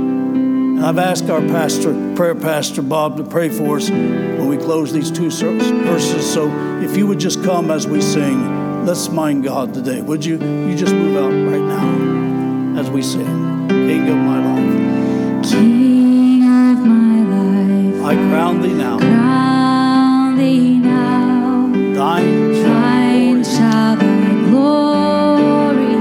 I've 0.81 0.99
asked 0.99 1.29
our 1.29 1.41
pastor, 1.41 1.93
prayer 2.15 2.37
pastor 2.37 2.83
Bob, 2.83 3.17
to 3.17 3.25
pray 3.25 3.49
for 3.49 3.77
us 3.79 3.91
when 3.91 4.47
we 4.47 4.57
close 4.57 4.93
these 4.93 5.11
two 5.11 5.29
verses. 5.31 6.33
So 6.33 6.49
if 6.81 6.97
you 6.97 7.07
would 7.09 7.19
just 7.19 7.43
come 7.43 7.71
as 7.73 7.87
we 7.87 8.01
sing, 8.01 8.85
let's 8.87 9.09
mind 9.09 9.43
God 9.45 9.75
today. 9.75 10.01
Would 10.01 10.25
you? 10.25 10.39
You 10.39 10.77
just 10.77 10.95
move 10.95 11.17
out 11.17 11.33
right 11.33 11.61
now 11.61 12.81
as 12.81 12.89
we 12.91 13.03
sing. 13.03 13.27
King 13.69 14.09
of 14.09 14.17
my 14.19 14.39
life. 14.45 15.51
King 15.51 16.43
of 16.45 16.79
my 16.87 17.23
life. 17.35 18.05
I 18.05 18.15
crown 18.31 18.63
thee 18.63 18.73
now. 18.73 18.99
Crown 18.99 20.37
thee 20.39 20.79
now. 20.79 21.73
Thine 21.95 22.55
shall 22.55 22.71
Thine 22.73 23.35
be 23.35 23.41
glory. 23.41 23.45
shall 23.45 23.97
thy 23.97 24.31
glory. 24.49 25.97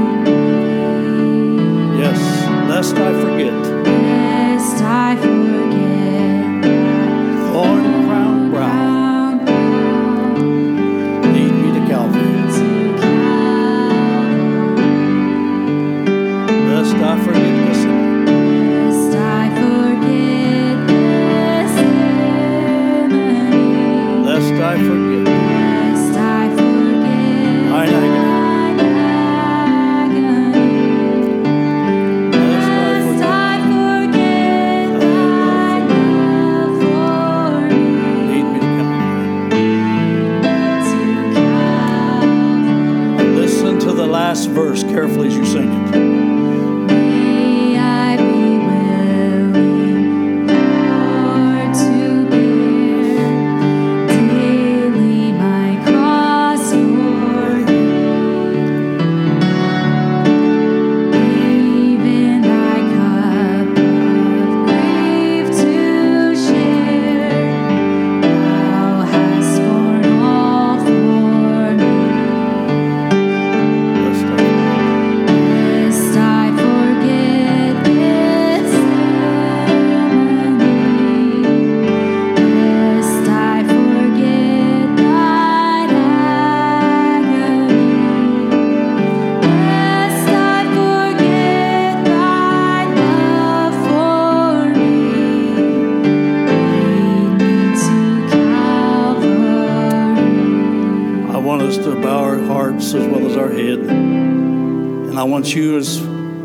Yes, 2.00 2.20
lest 2.70 2.96
I 2.96 3.12
forget. 3.22 3.57
I 4.88 5.37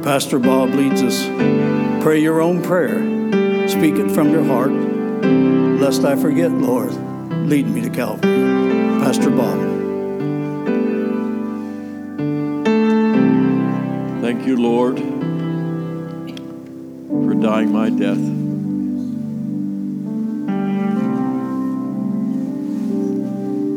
Pastor 0.03 0.40
Bob 0.40 0.70
leads 0.70 1.00
us, 1.00 1.24
pray 2.03 2.18
your 2.20 2.40
own 2.40 2.61
prayer. 2.61 3.68
Speak 3.68 3.94
it 3.94 4.11
from 4.11 4.30
your 4.30 4.42
heart. 4.42 4.72
Lest 4.72 6.05
I 6.05 6.16
forget, 6.16 6.50
Lord, 6.50 6.92
lead 7.46 7.68
me 7.68 7.82
to 7.82 7.88
Calvary. 7.88 8.32
Pastor 9.00 9.30
Bob. 9.30 9.61
Thank 14.22 14.44
you, 14.44 14.57
Lord, 14.57 14.98
for 17.09 17.34
dying 17.34 17.70
my 17.70 17.88
death. 17.88 18.18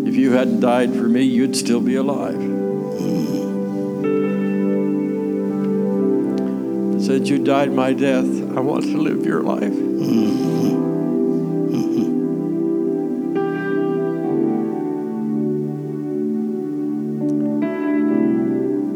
If 0.07 0.15
you 0.15 0.31
hadn't 0.31 0.59
died 0.59 0.91
for 0.95 1.07
me, 1.07 1.21
you'd 1.21 1.55
still 1.55 1.81
be 1.81 1.95
alive. 1.95 2.54
Since 7.05 7.29
you 7.29 7.37
died 7.37 7.71
my 7.71 7.93
death, 7.93 8.25
I 8.25 8.61
want 8.61 8.85
to 8.85 8.97
live 8.97 9.27
your 9.27 9.43
life. 9.43 9.61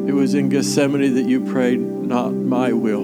It 0.07 0.13
was 0.13 0.33
in 0.33 0.49
Gethsemane 0.49 1.13
that 1.13 1.27
you 1.27 1.45
prayed, 1.45 1.81
Not 1.81 2.33
my 2.33 2.73
will, 2.73 3.03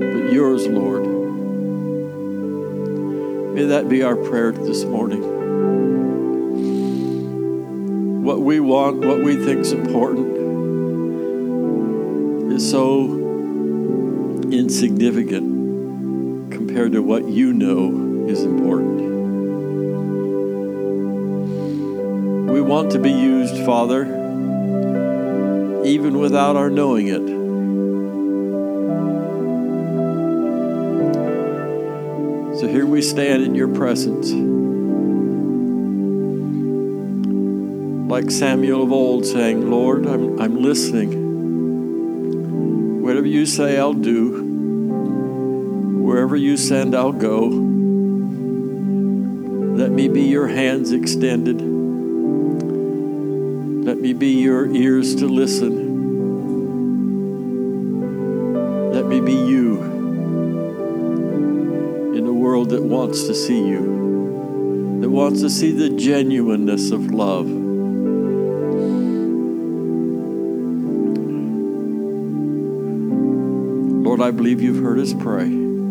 but 0.00 0.32
yours, 0.32 0.66
Lord. 0.66 1.04
May 3.54 3.66
that 3.66 3.90
be 3.90 4.02
our 4.02 4.16
prayer 4.16 4.52
this 4.52 4.84
morning. 4.84 5.22
What 8.24 8.40
we 8.40 8.58
want, 8.58 9.04
what 9.04 9.22
we 9.22 9.36
think 9.36 9.60
is 9.60 9.72
important, 9.72 10.35
is 12.56 12.70
so 12.70 13.04
insignificant 14.50 16.50
compared 16.50 16.92
to 16.92 17.02
what 17.02 17.28
you 17.28 17.52
know 17.52 18.26
is 18.26 18.44
important. 18.44 19.02
We 22.50 22.62
want 22.62 22.92
to 22.92 22.98
be 22.98 23.10
used, 23.10 23.62
Father, 23.66 24.04
even 25.84 26.18
without 26.18 26.56
our 26.56 26.70
knowing 26.70 27.08
it. 27.08 27.26
So 32.58 32.68
here 32.68 32.86
we 32.86 33.02
stand 33.02 33.42
in 33.42 33.54
your 33.54 33.68
presence. 33.68 34.32
Like 38.10 38.30
Samuel 38.30 38.84
of 38.84 38.92
old 38.92 39.26
saying, 39.26 39.70
Lord, 39.70 40.06
I'm, 40.06 40.40
I'm 40.40 40.62
listening. 40.62 41.25
You 43.36 43.44
say, 43.44 43.78
I'll 43.78 43.92
do. 43.92 44.42
Wherever 46.02 46.36
you 46.36 46.56
send, 46.56 46.94
I'll 46.94 47.12
go. 47.12 47.48
Let 49.76 49.90
me 49.90 50.08
be 50.08 50.22
your 50.22 50.48
hands 50.48 50.90
extended. 50.90 51.60
Let 53.86 53.98
me 53.98 54.14
be 54.14 54.40
your 54.40 54.74
ears 54.74 55.16
to 55.16 55.26
listen. 55.26 55.74
Let 58.94 59.04
me 59.04 59.20
be 59.20 59.34
you 59.34 59.82
in 62.16 62.26
a 62.26 62.32
world 62.32 62.70
that 62.70 62.82
wants 62.82 63.24
to 63.24 63.34
see 63.34 63.68
you, 63.68 64.98
that 65.02 65.10
wants 65.10 65.42
to 65.42 65.50
see 65.50 65.72
the 65.72 65.90
genuineness 65.90 66.90
of 66.90 67.12
love. 67.12 67.55
I 74.26 74.30
believe 74.32 74.60
you've 74.60 74.82
heard 74.82 74.98
us 74.98 75.14
pray. 75.14 75.44
And 75.44 75.86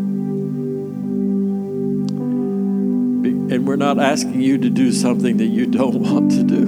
we're 3.65 3.77
not 3.77 3.97
asking 3.97 4.41
you 4.41 4.57
to 4.57 4.69
do 4.69 4.91
something 4.91 5.37
that 5.37 5.45
you 5.45 5.67
don't 5.67 5.95
want 6.01 6.31
to 6.31 6.43
do. 6.43 6.65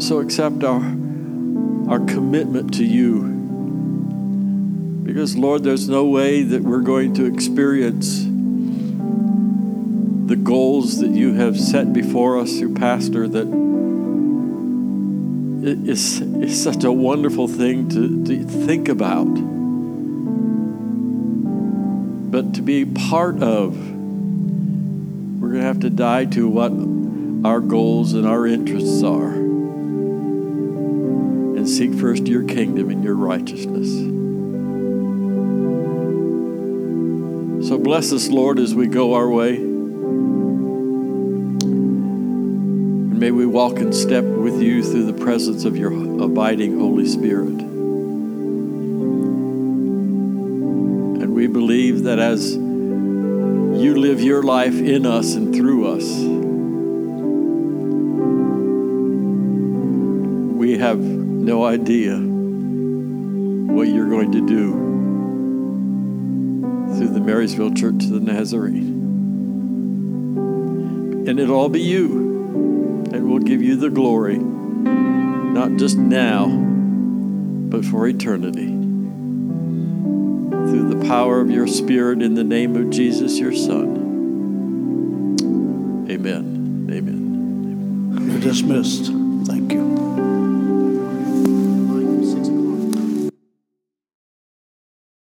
So 0.00 0.20
accept 0.20 0.62
our, 0.64 0.82
our 1.90 2.00
commitment 2.00 2.74
to 2.74 2.84
you. 2.84 3.22
Because, 5.02 5.34
Lord, 5.34 5.64
there's 5.64 5.88
no 5.88 6.04
way 6.04 6.42
that 6.42 6.62
we're 6.62 6.82
going 6.82 7.14
to 7.14 7.24
experience 7.24 8.26
the 10.28 10.36
goals 10.36 11.00
that 11.00 11.12
you 11.12 11.32
have 11.32 11.58
set 11.58 11.94
before 11.94 12.38
us 12.38 12.58
through 12.58 12.74
Pastor 12.74 13.26
that 13.26 13.67
it 15.68 15.88
is, 15.88 16.20
is 16.20 16.62
such 16.62 16.82
a 16.84 16.90
wonderful 16.90 17.46
thing 17.46 17.88
to, 17.90 18.24
to 18.24 18.42
think 18.42 18.88
about. 18.88 19.26
But 22.30 22.54
to 22.54 22.62
be 22.62 22.86
part 22.86 23.42
of, 23.42 23.76
we're 25.40 25.50
going 25.50 25.60
to 25.60 25.66
have 25.66 25.80
to 25.80 25.90
die 25.90 26.24
to 26.26 26.48
what 26.48 26.72
our 27.46 27.60
goals 27.60 28.14
and 28.14 28.26
our 28.26 28.46
interests 28.46 29.02
are 29.02 29.34
and 31.58 31.68
seek 31.68 31.92
first 31.94 32.26
your 32.26 32.44
kingdom 32.44 32.90
and 32.90 33.04
your 33.04 33.14
righteousness. 33.14 33.88
So 37.68 37.76
bless 37.78 38.12
us, 38.12 38.28
Lord, 38.28 38.58
as 38.58 38.74
we 38.74 38.86
go 38.86 39.14
our 39.14 39.28
way. 39.28 39.67
And 43.18 43.24
may 43.24 43.32
we 43.32 43.46
walk 43.46 43.78
in 43.78 43.92
step 43.92 44.22
with 44.22 44.62
you 44.62 44.80
through 44.80 45.06
the 45.10 45.12
presence 45.12 45.64
of 45.64 45.76
your 45.76 45.92
abiding 46.22 46.78
Holy 46.78 47.04
Spirit. 47.04 47.48
And 51.18 51.34
we 51.34 51.48
believe 51.48 52.04
that 52.04 52.20
as 52.20 52.54
you 52.54 53.96
live 53.96 54.22
your 54.22 54.44
life 54.44 54.76
in 54.76 55.04
us 55.04 55.34
and 55.34 55.52
through 55.52 55.88
us, 55.88 56.04
we 60.56 60.78
have 60.78 61.00
no 61.00 61.64
idea 61.64 62.16
what 63.74 63.88
you're 63.88 64.10
going 64.10 64.30
to 64.30 64.46
do 64.46 64.72
through 66.96 67.08
the 67.08 67.20
Marysville 67.20 67.74
Church 67.74 68.04
of 68.04 68.10
the 68.10 68.20
Nazarene. 68.20 68.94
And 71.26 71.40
it'll 71.40 71.56
all 71.56 71.68
be 71.68 71.82
you. 71.82 72.17
We'll 73.38 73.46
give 73.46 73.62
you 73.62 73.76
the 73.76 73.88
glory, 73.88 74.36
not 74.36 75.76
just 75.76 75.96
now, 75.96 76.48
but 76.48 77.84
for 77.84 78.08
eternity. 78.08 78.66
Through 80.66 80.92
the 80.92 81.06
power 81.06 81.40
of 81.40 81.48
your 81.48 81.68
Spirit 81.68 82.20
in 82.20 82.34
the 82.34 82.42
name 82.42 82.74
of 82.74 82.90
Jesus, 82.90 83.38
your 83.38 83.54
Son. 83.54 85.36
Amen. 86.10 86.88
Amen. 86.92 88.28
You're 88.28 88.40
dismissed. 88.40 89.12